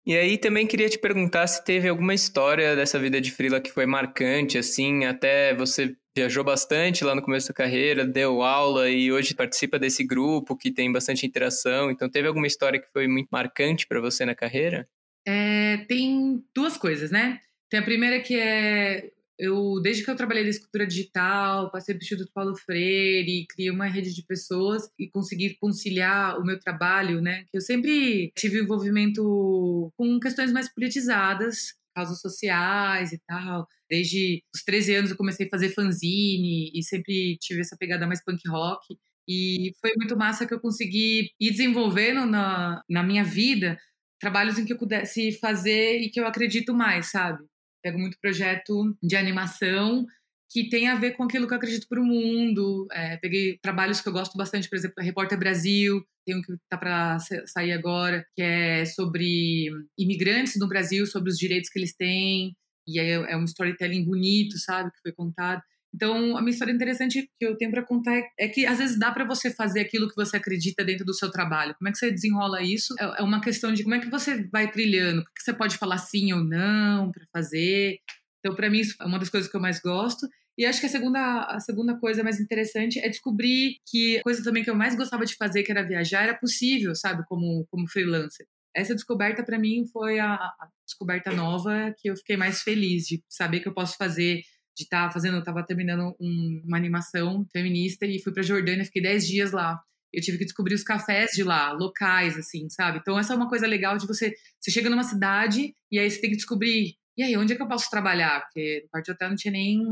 e 0.07 0.17
aí 0.17 0.39
também 0.39 0.67
queria 0.67 0.89
te 0.89 0.99
perguntar 0.99 1.47
se 1.47 1.65
teve 1.65 1.89
alguma 1.89 2.15
história 2.15 2.77
dessa 2.77 2.99
vida 2.99 3.21
de 3.21 3.31
frila 3.31 3.61
que 3.61 3.73
foi 3.73 3.87
marcante, 3.87 4.57
assim, 4.59 5.05
até 5.05 5.55
você 5.55 5.97
viajou 6.17 6.45
bastante 6.45 7.05
lá 7.05 7.15
no 7.15 7.23
começo 7.23 7.49
da 7.49 7.55
carreira, 7.55 8.07
deu 8.07 8.43
aula 8.43 8.89
e 8.89 9.11
hoje 9.11 9.35
participa 9.35 9.79
desse 9.79 10.05
grupo 10.05 10.57
que 10.57 10.71
tem 10.71 10.93
bastante 10.93 11.27
interação. 11.27 11.91
Então 11.91 12.09
teve 12.09 12.29
alguma 12.29 12.47
história 12.47 12.81
que 12.81 12.91
foi 12.93 13.09
muito 13.09 13.29
marcante 13.31 13.87
para 13.87 14.01
você 14.01 14.25
na 14.25 14.35
carreira? 14.35 14.89
É, 15.27 15.79
tem 15.89 16.45
duas 16.55 16.77
coisas, 16.77 17.11
né? 17.11 17.41
Tem 17.69 17.81
a 17.81 17.85
primeira 17.85 18.21
que 18.21 18.39
é 18.39 19.11
eu, 19.39 19.81
desde 19.83 20.05
que 20.05 20.11
eu 20.11 20.17
trabalhei 20.17 20.45
na 20.45 20.51
escultura 20.51 20.87
digital, 20.87 21.71
passei 21.71 21.95
pelo 21.95 22.03
Instituto 22.03 22.31
Paulo 22.33 22.57
Freire, 22.57 23.47
criei 23.49 23.71
uma 23.71 23.87
rede 23.87 24.15
de 24.15 24.25
pessoas 24.25 24.89
e 24.99 25.09
consegui 25.11 25.57
conciliar 25.61 26.39
o 26.39 26.45
meu 26.45 26.59
trabalho, 26.59 27.21
né? 27.21 27.45
Que 27.51 27.57
eu 27.59 27.61
sempre 27.61 28.33
tive 28.37 28.61
envolvimento 28.61 29.93
com 29.97 30.21
questões 30.21 30.53
mais 30.53 30.73
politizadas, 30.73 31.75
causas 31.95 32.21
sociais 32.21 33.13
e 33.13 33.21
tal. 33.27 33.67
Desde 33.91 34.43
os 34.55 34.63
13 34.63 34.95
anos 34.95 35.11
eu 35.11 35.17
comecei 35.17 35.47
a 35.47 35.51
fazer 35.51 35.71
fanzine 35.71 36.71
e 36.75 36.83
sempre 36.83 37.37
tive 37.41 37.61
essa 37.61 37.77
pegada 37.79 38.07
mais 38.07 38.23
punk 38.25 38.41
rock. 38.49 38.97
E 39.29 39.73
foi 39.81 39.93
muito 39.97 40.17
massa 40.17 40.47
que 40.47 40.53
eu 40.55 40.61
consegui 40.61 41.31
ir 41.41 41.51
desenvolvendo 41.51 42.27
na, 42.27 42.83
na 42.89 43.03
minha 43.03 43.25
vida 43.25 43.79
trabalhos 44.21 44.59
em 44.59 44.65
que 44.65 44.73
eu 44.73 44.79
pudesse 44.79 45.33
fazer 45.39 45.99
e 46.01 46.11
que 46.11 46.21
eu 46.21 46.27
acredito 46.27 46.75
mais, 46.75 47.11
sabe? 47.11 47.45
Pego 47.85 47.99
muito 47.99 48.19
projeto 48.19 48.97
de 49.03 49.15
animação 49.15 50.07
que 50.51 50.69
tem 50.69 50.89
a 50.89 50.95
ver 50.95 51.13
com 51.13 51.25
aquilo 51.25 51.47
que 51.47 51.53
eu 51.53 51.57
acredito 51.57 51.89
para 51.89 52.01
o 52.01 52.05
mundo. 52.05 52.87
É, 52.93 53.17
peguei 53.17 53.59
trabalhos 53.61 54.01
que 54.01 54.09
eu 54.09 54.13
gosto 54.13 54.39
bastante, 54.39 54.69
por 54.69 54.77
exemplo, 54.77 54.95
a 54.99 55.03
Repórter 55.03 55.39
Brasil, 55.39 56.03
tem 56.25 56.37
um 56.37 56.43
que 56.43 56.53
está 56.53 56.79
para 56.79 57.19
sair 57.47 57.73
agora, 57.73 58.25
que 58.35 58.43
é 58.43 58.85
sobre 58.85 59.69
imigrantes 59.99 60.55
no 60.57 60.69
Brasil, 60.69 61.07
sobre 61.07 61.31
os 61.31 61.37
direitos 61.37 61.69
que 61.69 61.79
eles 61.79 61.95
têm. 61.95 62.57
E 62.87 63.01
aí 63.01 63.11
é 63.11 63.37
um 63.37 63.45
storytelling 63.45 64.05
bonito, 64.05 64.57
sabe, 64.59 64.91
que 64.93 65.01
foi 65.03 65.13
contado. 65.13 65.61
Então, 65.95 66.37
a 66.37 66.41
minha 66.41 66.51
história 66.51 66.73
interessante 66.73 67.31
que 67.39 67.47
eu 67.47 67.57
tenho 67.57 67.71
para 67.71 67.87
contar 67.87 68.17
é, 68.17 68.25
é, 68.41 68.49
que 68.49 68.67
às 68.67 68.79
vezes 68.79 68.99
dá 68.99 69.13
para 69.13 69.25
você 69.25 69.51
fazer 69.55 69.81
aquilo 69.81 70.09
que 70.09 70.17
você 70.17 70.37
acredita 70.37 70.85
dentro 70.85 71.05
do 71.05 71.15
seu 71.15 71.31
trabalho. 71.31 71.75
Como 71.79 71.89
é 71.89 71.93
que 71.93 71.99
você 71.99 72.11
desenrola 72.11 72.61
isso? 72.63 72.93
É, 72.99 73.21
é 73.21 73.23
uma 73.23 73.41
questão 73.41 73.73
de 73.73 73.85
como 73.85 73.95
é 73.95 74.01
que 74.01 74.11
você 74.11 74.49
vai 74.51 74.69
trilhando, 74.71 75.21
o 75.21 75.25
que 75.25 75.43
você 75.43 75.53
pode 75.53 75.79
falar 75.79 75.99
sim 75.99 76.33
ou 76.33 76.43
não 76.43 77.13
para 77.13 77.25
fazer. 77.33 77.99
Então, 78.41 78.57
para 78.57 78.69
mim, 78.69 78.81
isso 78.81 78.97
é 79.01 79.05
uma 79.05 79.21
das 79.21 79.31
coisas 79.31 79.49
que 79.49 79.57
eu 79.57 79.61
mais 79.61 79.79
gosto. 79.79 80.27
E 80.59 80.67
acho 80.67 80.81
que 80.81 80.87
a 80.87 80.91
segunda, 80.91 81.45
a 81.45 81.61
segunda 81.61 81.99
coisa 81.99 82.25
mais 82.25 82.41
interessante 82.41 82.99
é 82.99 83.09
descobrir 83.09 83.77
que 83.87 84.19
a 84.19 84.23
coisa 84.23 84.43
também 84.43 84.65
que 84.65 84.71
eu 84.71 84.75
mais 84.75 84.97
gostava 84.97 85.25
de 85.25 85.37
fazer, 85.37 85.63
que 85.63 85.71
era 85.71 85.87
viajar, 85.87 86.25
era 86.25 86.35
possível, 86.37 86.95
sabe, 86.95 87.25
como, 87.29 87.67
como 87.71 87.89
freelancer. 87.89 88.47
Essa 88.75 88.95
descoberta 88.95 89.45
para 89.45 89.59
mim 89.59 89.85
foi 89.93 90.19
a, 90.19 90.35
a 90.35 90.69
descoberta 90.85 91.31
nova 91.31 91.95
que 91.99 92.11
eu 92.11 92.17
fiquei 92.17 92.37
mais 92.37 92.63
feliz 92.63 93.05
de 93.05 93.23
saber 93.29 93.61
que 93.61 93.69
eu 93.69 93.75
posso 93.75 93.97
fazer 93.97 94.43
de 94.77 94.85
estar 94.85 95.07
tá 95.07 95.11
fazendo, 95.11 95.35
eu 95.35 95.41
estava 95.41 95.65
terminando 95.65 96.15
um, 96.21 96.63
uma 96.65 96.77
animação 96.77 97.47
feminista 97.53 98.05
e 98.07 98.21
fui 98.23 98.33
para 98.33 98.43
Jordânia, 98.43 98.85
fiquei 98.85 99.03
10 99.03 99.27
dias 99.27 99.53
lá. 99.53 99.81
Eu 100.13 100.21
tive 100.21 100.39
que 100.39 100.45
descobrir 100.45 100.75
os 100.75 100.85
cafés 100.85 101.31
de 101.33 101.43
lá, 101.43 101.73
locais, 101.73 102.37
assim, 102.37 102.69
sabe? 102.69 102.99
Então, 102.99 103.19
essa 103.19 103.33
é 103.33 103.37
uma 103.37 103.49
coisa 103.49 103.67
legal 103.67 103.97
de 103.97 104.07
você. 104.07 104.33
Você 104.61 104.71
chega 104.71 104.89
numa 104.89 105.03
cidade 105.03 105.75
e 105.91 105.99
aí 105.99 106.11
você 106.11 106.21
tem 106.21 106.31
que 106.31 106.37
descobrir. 106.37 106.97
E 107.17 107.23
aí, 107.23 107.37
onde 107.37 107.53
é 107.53 107.57
que 107.57 107.63
eu 107.63 107.69
posso 107.69 107.91
trabalhar? 107.91 108.43
Porque 108.43 108.83
no 108.85 108.89
quarto 108.91 109.13
hotel 109.13 109.29
não 109.29 109.37
tinha 109.37 109.53
nem 109.53 109.83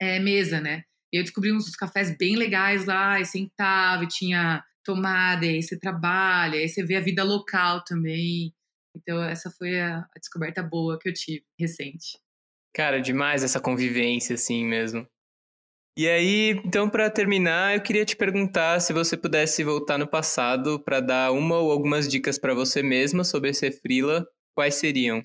é, 0.00 0.18
mesa, 0.18 0.60
né? 0.60 0.82
E 1.12 1.18
eu 1.18 1.22
descobri 1.22 1.52
uns 1.52 1.70
cafés 1.76 2.16
bem 2.16 2.36
legais 2.36 2.84
lá, 2.84 3.20
e 3.20 3.24
sentava, 3.24 4.04
e 4.04 4.08
tinha 4.08 4.62
tomada, 4.84 5.44
e 5.44 5.50
aí 5.50 5.62
você 5.62 5.78
trabalha, 5.78 6.56
e 6.56 6.60
aí 6.60 6.68
você 6.68 6.84
vê 6.84 6.96
a 6.96 7.00
vida 7.00 7.22
local 7.24 7.82
também. 7.84 8.52
Então, 8.94 9.22
essa 9.22 9.50
foi 9.50 9.78
a 9.80 10.06
descoberta 10.18 10.62
boa 10.62 10.98
que 10.98 11.08
eu 11.08 11.12
tive, 11.12 11.44
recente. 11.58 12.18
Cara, 12.76 13.00
demais 13.00 13.42
essa 13.42 13.58
convivência, 13.58 14.34
assim 14.34 14.62
mesmo. 14.62 15.08
E 15.96 16.06
aí, 16.06 16.50
então, 16.62 16.90
para 16.90 17.08
terminar, 17.08 17.74
eu 17.74 17.82
queria 17.82 18.04
te 18.04 18.14
perguntar 18.14 18.80
se 18.80 18.92
você 18.92 19.16
pudesse 19.16 19.64
voltar 19.64 19.96
no 19.96 20.06
passado 20.06 20.78
para 20.78 21.00
dar 21.00 21.32
uma 21.32 21.56
ou 21.56 21.72
algumas 21.72 22.06
dicas 22.06 22.38
para 22.38 22.52
você 22.52 22.82
mesma 22.82 23.24
sobre 23.24 23.54
ser 23.54 23.72
frila, 23.80 24.28
quais 24.54 24.74
seriam? 24.74 25.22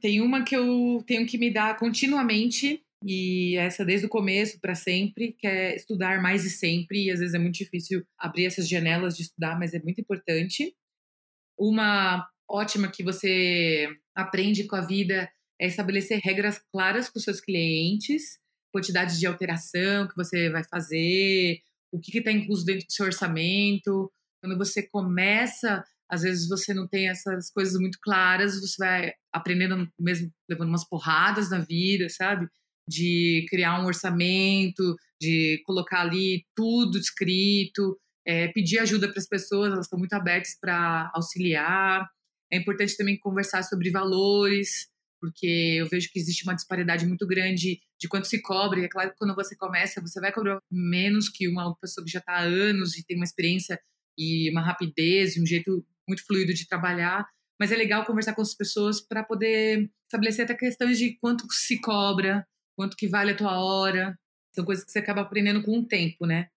Tem 0.00 0.22
uma 0.22 0.42
que 0.42 0.56
eu 0.56 1.04
tenho 1.06 1.26
que 1.26 1.36
me 1.36 1.52
dar 1.52 1.76
continuamente, 1.76 2.82
e 3.04 3.54
essa 3.58 3.84
desde 3.84 4.06
o 4.06 4.08
começo 4.08 4.58
para 4.62 4.74
sempre, 4.74 5.36
que 5.38 5.46
é 5.46 5.76
estudar 5.76 6.22
mais 6.22 6.46
e 6.46 6.50
sempre, 6.50 7.04
e 7.04 7.10
às 7.10 7.18
vezes 7.20 7.34
é 7.34 7.38
muito 7.38 7.56
difícil 7.56 8.02
abrir 8.18 8.46
essas 8.46 8.66
janelas 8.66 9.14
de 9.14 9.24
estudar, 9.24 9.58
mas 9.58 9.74
é 9.74 9.82
muito 9.82 10.00
importante. 10.00 10.74
Uma 11.58 12.26
ótima 12.48 12.88
que 12.88 13.02
você 13.02 13.90
aprende 14.14 14.64
com 14.64 14.76
a 14.76 14.80
vida 14.80 15.30
é 15.62 15.66
estabelecer 15.66 16.18
regras 16.18 16.60
claras 16.72 17.08
com 17.08 17.20
seus 17.20 17.40
clientes, 17.40 18.36
quantidade 18.72 19.16
de 19.16 19.26
alteração 19.26 20.08
que 20.08 20.16
você 20.16 20.50
vai 20.50 20.64
fazer, 20.64 21.60
o 21.92 22.00
que 22.00 22.18
está 22.18 22.32
incluso 22.32 22.64
dentro 22.64 22.84
do 22.84 22.92
seu 22.92 23.06
orçamento. 23.06 24.10
Quando 24.42 24.58
você 24.58 24.82
começa, 24.82 25.84
às 26.10 26.22
vezes 26.22 26.48
você 26.48 26.74
não 26.74 26.88
tem 26.88 27.08
essas 27.08 27.48
coisas 27.52 27.80
muito 27.80 27.98
claras, 28.02 28.60
você 28.60 28.74
vai 28.76 29.12
aprendendo 29.32 29.88
mesmo, 30.00 30.32
levando 30.50 30.70
umas 30.70 30.88
porradas 30.88 31.48
na 31.48 31.60
vida, 31.60 32.08
sabe? 32.08 32.48
De 32.88 33.46
criar 33.48 33.80
um 33.80 33.86
orçamento, 33.86 34.96
de 35.20 35.62
colocar 35.64 36.00
ali 36.00 36.44
tudo 36.56 36.98
escrito, 36.98 37.96
é, 38.26 38.48
pedir 38.48 38.80
ajuda 38.80 39.06
para 39.08 39.20
as 39.20 39.28
pessoas, 39.28 39.72
elas 39.72 39.86
estão 39.86 39.98
muito 39.98 40.14
abertas 40.14 40.56
para 40.60 41.08
auxiliar. 41.14 42.04
É 42.52 42.56
importante 42.58 42.96
também 42.96 43.16
conversar 43.16 43.62
sobre 43.62 43.92
valores, 43.92 44.90
porque 45.22 45.76
eu 45.78 45.86
vejo 45.86 46.10
que 46.10 46.18
existe 46.18 46.42
uma 46.42 46.52
disparidade 46.52 47.06
muito 47.06 47.24
grande 47.28 47.80
de 47.96 48.08
quanto 48.08 48.26
se 48.26 48.42
cobra. 48.42 48.80
E 48.80 48.84
é 48.86 48.88
claro 48.88 49.12
que 49.12 49.16
quando 49.16 49.36
você 49.36 49.56
começa, 49.56 50.00
você 50.00 50.20
vai 50.20 50.32
cobrar 50.32 50.58
menos 50.68 51.28
que 51.28 51.46
uma 51.46 51.76
pessoa 51.76 52.04
que 52.04 52.10
já 52.10 52.18
está 52.18 52.32
há 52.32 52.42
anos 52.42 52.98
e 52.98 53.06
tem 53.06 53.16
uma 53.16 53.24
experiência 53.24 53.80
e 54.18 54.50
uma 54.50 54.60
rapidez, 54.60 55.36
um 55.38 55.46
jeito 55.46 55.86
muito 56.08 56.26
fluido 56.26 56.52
de 56.52 56.66
trabalhar. 56.66 57.24
Mas 57.60 57.70
é 57.70 57.76
legal 57.76 58.04
conversar 58.04 58.34
com 58.34 58.42
as 58.42 58.52
pessoas 58.52 59.00
para 59.00 59.22
poder 59.22 59.88
estabelecer 60.08 60.44
até 60.44 60.56
questões 60.56 60.98
de 60.98 61.16
quanto 61.20 61.46
se 61.52 61.80
cobra, 61.80 62.44
quanto 62.76 62.96
que 62.96 63.06
vale 63.06 63.30
a 63.30 63.36
tua 63.36 63.62
hora. 63.64 64.18
São 64.52 64.64
coisas 64.64 64.84
que 64.84 64.90
você 64.90 64.98
acaba 64.98 65.20
aprendendo 65.20 65.62
com 65.62 65.78
o 65.78 65.86
tempo, 65.86 66.26
né? 66.26 66.48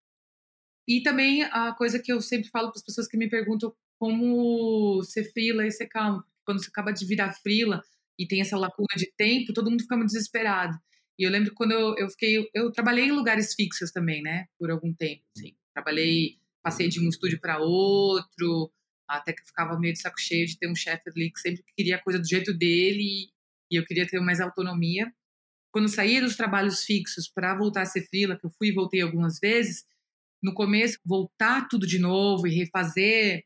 E 0.87 1.03
também 1.03 1.43
a 1.43 1.71
coisa 1.73 1.99
que 1.99 2.11
eu 2.11 2.19
sempre 2.19 2.49
falo 2.49 2.69
para 2.69 2.79
as 2.79 2.83
pessoas 2.83 3.07
que 3.07 3.15
me 3.15 3.29
perguntam 3.29 3.71
como 3.99 5.03
ser 5.03 5.31
frila 5.31 5.67
e 5.67 5.71
ser 5.71 5.85
calmo. 5.85 6.23
Quando 6.43 6.63
você 6.63 6.69
acaba 6.69 6.91
de 6.91 7.05
virar 7.05 7.31
frila 7.31 7.83
e 8.17 8.27
tem 8.27 8.41
essa 8.41 8.57
lacuna 8.57 8.87
de 8.95 9.11
tempo, 9.17 9.53
todo 9.53 9.69
mundo 9.69 9.81
fica 9.81 9.95
muito 9.95 10.09
desesperado. 10.09 10.77
E 11.17 11.23
eu 11.23 11.31
lembro 11.31 11.53
quando 11.53 11.71
eu, 11.71 11.95
eu 11.97 12.09
fiquei, 12.09 12.49
eu 12.53 12.71
trabalhei 12.71 13.05
em 13.05 13.11
lugares 13.11 13.53
fixos 13.53 13.91
também, 13.91 14.21
né, 14.21 14.45
por 14.59 14.69
algum 14.69 14.93
tempo, 14.93 15.23
assim. 15.37 15.55
Trabalhei, 15.73 16.37
passei 16.61 16.87
de 16.87 16.99
um 16.99 17.09
estúdio 17.09 17.39
para 17.39 17.59
outro, 17.59 18.71
até 19.07 19.33
que 19.33 19.41
eu 19.41 19.45
ficava 19.45 19.79
meio 19.79 19.93
de 19.93 19.99
saco 19.99 20.19
cheio 20.19 20.45
de 20.45 20.57
ter 20.57 20.69
um 20.69 20.75
chefe 20.75 21.09
ali 21.09 21.31
que 21.31 21.39
sempre 21.39 21.63
queria 21.75 21.97
a 21.97 22.01
coisa 22.01 22.19
do 22.19 22.27
jeito 22.27 22.53
dele 22.53 23.29
e 23.71 23.75
eu 23.77 23.85
queria 23.85 24.07
ter 24.07 24.19
mais 24.19 24.39
autonomia. 24.39 25.11
Quando 25.71 25.89
saí 25.89 26.19
dos 26.21 26.35
trabalhos 26.35 26.83
fixos 26.83 27.27
para 27.27 27.55
voltar 27.55 27.81
a 27.81 27.85
ser 27.85 28.07
frila, 28.07 28.37
que 28.37 28.45
eu 28.45 28.51
fui 28.57 28.69
e 28.69 28.73
voltei 28.73 29.01
algumas 29.01 29.39
vezes, 29.39 29.85
no 30.41 30.53
começo 30.53 30.99
voltar 31.05 31.67
tudo 31.67 31.85
de 31.85 31.99
novo 31.99 32.47
e 32.47 32.55
refazer, 32.55 33.43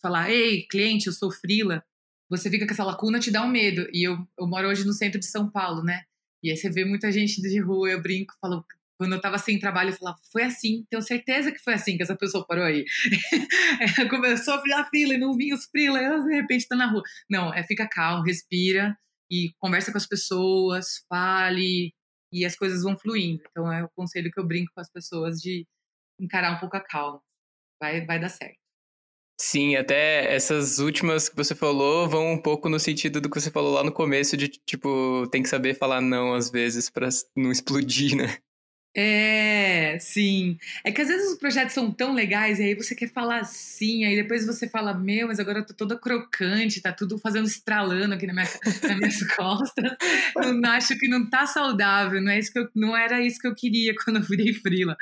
falar, 0.00 0.30
ei, 0.30 0.66
cliente, 0.66 1.06
eu 1.06 1.12
sou 1.12 1.30
frila, 1.30 1.84
você 2.30 2.50
fica 2.50 2.66
com 2.66 2.72
essa 2.72 2.84
lacuna, 2.84 3.20
te 3.20 3.30
dá 3.30 3.42
um 3.42 3.50
medo. 3.50 3.88
E 3.92 4.06
eu, 4.06 4.16
eu 4.38 4.46
moro 4.46 4.68
hoje 4.68 4.84
no 4.84 4.92
centro 4.92 5.20
de 5.20 5.26
São 5.26 5.50
Paulo, 5.50 5.82
né? 5.82 6.02
E 6.42 6.50
aí 6.50 6.56
você 6.56 6.70
vê 6.70 6.84
muita 6.84 7.12
gente 7.12 7.40
de 7.40 7.60
rua, 7.60 7.90
eu 7.90 8.02
brinco, 8.02 8.34
falo, 8.40 8.64
quando 8.98 9.14
eu 9.14 9.20
tava 9.20 9.38
sem 9.38 9.58
trabalho, 9.58 9.90
eu 9.90 9.96
falava, 9.96 10.18
foi 10.30 10.44
assim, 10.44 10.84
tenho 10.88 11.02
certeza 11.02 11.50
que 11.50 11.58
foi 11.58 11.74
assim 11.74 11.96
que 11.96 12.02
essa 12.02 12.16
pessoa 12.16 12.46
parou 12.46 12.64
aí. 12.64 12.84
Começou 14.10 14.54
a 14.54 14.62
filar 14.62 14.88
fila 14.90 15.14
e 15.14 15.18
não 15.18 15.36
vinha 15.36 15.54
os 15.54 15.64
frila, 15.66 15.98
de 16.24 16.34
repente 16.34 16.68
tá 16.68 16.76
na 16.76 16.86
rua. 16.86 17.02
Não, 17.28 17.52
é 17.52 17.62
fica 17.64 17.88
calmo, 17.88 18.24
respira 18.24 18.96
e 19.30 19.52
conversa 19.58 19.90
com 19.90 19.98
as 19.98 20.06
pessoas, 20.06 21.04
fale, 21.08 21.92
e 22.32 22.44
as 22.44 22.56
coisas 22.56 22.82
vão 22.82 22.96
fluindo. 22.96 23.42
Então 23.50 23.72
é 23.72 23.84
o 23.84 23.90
conselho 23.90 24.30
que 24.30 24.38
eu 24.38 24.46
brinco 24.46 24.72
com 24.74 24.80
as 24.80 24.90
pessoas 24.90 25.38
de 25.38 25.66
encarar 26.20 26.56
um 26.56 26.60
pouco 26.60 26.76
a 26.76 26.80
calma. 26.80 27.20
Vai, 27.80 28.06
vai 28.06 28.20
dar 28.20 28.28
certo. 28.28 28.61
Sim, 29.44 29.74
até 29.74 30.32
essas 30.32 30.78
últimas 30.78 31.28
que 31.28 31.34
você 31.34 31.52
falou 31.52 32.08
vão 32.08 32.30
um 32.32 32.40
pouco 32.40 32.68
no 32.68 32.78
sentido 32.78 33.20
do 33.20 33.28
que 33.28 33.40
você 33.40 33.50
falou 33.50 33.72
lá 33.72 33.82
no 33.82 33.90
começo, 33.90 34.36
de 34.36 34.46
tipo, 34.46 35.26
tem 35.32 35.42
que 35.42 35.48
saber 35.48 35.74
falar 35.74 36.00
não 36.00 36.32
às 36.32 36.48
vezes 36.48 36.88
para 36.88 37.08
não 37.36 37.50
explodir, 37.50 38.16
né? 38.16 38.36
É, 38.94 39.98
sim. 39.98 40.56
É 40.84 40.92
que 40.92 41.00
às 41.00 41.08
vezes 41.08 41.32
os 41.32 41.38
projetos 41.38 41.74
são 41.74 41.90
tão 41.90 42.14
legais 42.14 42.60
e 42.60 42.62
aí 42.62 42.74
você 42.76 42.94
quer 42.94 43.08
falar 43.08 43.42
sim, 43.44 44.04
aí 44.04 44.14
depois 44.14 44.46
você 44.46 44.68
fala, 44.68 44.94
meu, 44.94 45.26
mas 45.26 45.40
agora 45.40 45.58
eu 45.58 45.66
tô 45.66 45.74
toda 45.74 45.98
crocante, 45.98 46.80
tá 46.80 46.92
tudo 46.92 47.18
fazendo 47.18 47.48
estralando 47.48 48.14
aqui 48.14 48.28
na 48.28 48.34
minha, 48.34 48.46
nas 48.80 48.96
minhas 48.96 49.22
costas. 49.34 49.96
Eu 50.36 50.70
acho 50.70 50.96
que 50.96 51.08
não 51.08 51.28
tá 51.28 51.46
saudável, 51.48 52.20
não, 52.22 52.30
é 52.30 52.38
isso 52.38 52.52
que 52.52 52.60
eu, 52.60 52.68
não 52.76 52.96
era 52.96 53.20
isso 53.20 53.40
que 53.40 53.48
eu 53.48 53.56
queria 53.56 53.92
quando 54.04 54.18
eu 54.18 54.22
virei 54.22 54.54
frila. 54.54 54.96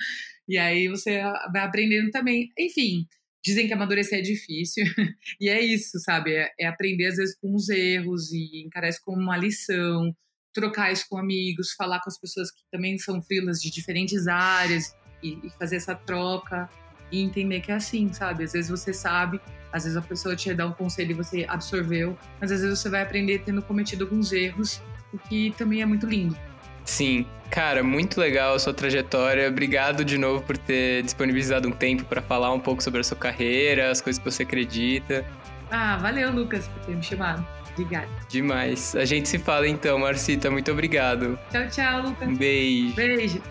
E 0.48 0.56
aí 0.56 0.88
você 0.88 1.20
vai 1.52 1.62
aprendendo 1.62 2.10
também. 2.10 2.50
Enfim, 2.58 3.06
Dizem 3.42 3.66
que 3.66 3.72
amadurecer 3.72 4.18
é 4.18 4.22
difícil, 4.22 4.84
e 5.40 5.48
é 5.48 5.60
isso, 5.60 5.98
sabe? 6.00 6.34
É, 6.34 6.50
é, 6.60 6.66
aprender 6.66 7.06
às 7.06 7.16
vezes 7.16 7.36
com 7.40 7.54
os 7.54 7.68
erros 7.68 8.32
e 8.32 8.64
encarar 8.66 8.88
isso 8.88 9.00
como 9.02 9.20
uma 9.20 9.36
lição, 9.36 10.14
trocar 10.52 10.92
isso 10.92 11.06
com 11.08 11.16
amigos, 11.16 11.72
falar 11.72 12.00
com 12.00 12.10
as 12.10 12.18
pessoas 12.18 12.50
que 12.50 12.62
também 12.70 12.98
são 12.98 13.22
filas 13.22 13.60
de 13.60 13.70
diferentes 13.70 14.26
áreas 14.26 14.94
e, 15.22 15.38
e, 15.46 15.50
fazer 15.58 15.76
essa 15.76 15.94
troca 15.94 16.68
e 17.10 17.20
entender 17.20 17.60
que 17.60 17.72
é 17.72 17.74
assim, 17.74 18.12
sabe? 18.12 18.44
Às 18.44 18.52
vezes 18.52 18.70
você 18.70 18.92
sabe, 18.92 19.40
às 19.72 19.84
vezes 19.84 19.96
a 19.96 20.02
pessoa 20.02 20.36
te 20.36 20.52
dá 20.52 20.66
um 20.66 20.72
conselho 20.72 21.12
e 21.12 21.14
você 21.14 21.46
absorveu, 21.48 22.18
mas 22.40 22.52
às 22.52 22.60
vezes 22.60 22.78
você 22.78 22.88
vai 22.88 23.02
aprender 23.02 23.42
tendo 23.44 23.62
cometido 23.62 24.04
alguns 24.04 24.32
erros, 24.32 24.82
o 25.12 25.18
que 25.18 25.52
também 25.56 25.82
é 25.82 25.86
muito 25.86 26.06
lindo. 26.06 26.36
Sim, 26.84 27.26
cara, 27.50 27.82
muito 27.82 28.20
legal 28.20 28.54
a 28.54 28.58
sua 28.58 28.74
trajetória. 28.74 29.48
Obrigado 29.48 30.04
de 30.04 30.18
novo 30.18 30.42
por 30.42 30.56
ter 30.56 31.02
disponibilizado 31.02 31.68
um 31.68 31.72
tempo 31.72 32.04
para 32.04 32.20
falar 32.20 32.52
um 32.52 32.60
pouco 32.60 32.82
sobre 32.82 33.00
a 33.00 33.04
sua 33.04 33.16
carreira, 33.16 33.90
as 33.90 34.00
coisas 34.00 34.22
que 34.22 34.30
você 34.30 34.42
acredita. 34.42 35.24
Ah, 35.70 35.96
valeu, 35.98 36.30
Lucas, 36.32 36.66
por 36.68 36.84
ter 36.84 36.96
me 36.96 37.02
chamado. 37.02 37.46
Obrigada. 37.72 38.08
Demais. 38.28 38.94
A 38.96 39.04
gente 39.04 39.28
se 39.28 39.38
fala 39.38 39.66
então, 39.68 39.98
Marcita. 39.98 40.50
Muito 40.50 40.70
obrigado. 40.70 41.38
Tchau, 41.50 41.68
tchau, 41.68 42.02
Lucas. 42.02 42.28
Um 42.28 42.36
beijo. 42.36 42.94
Beijo. 42.96 43.42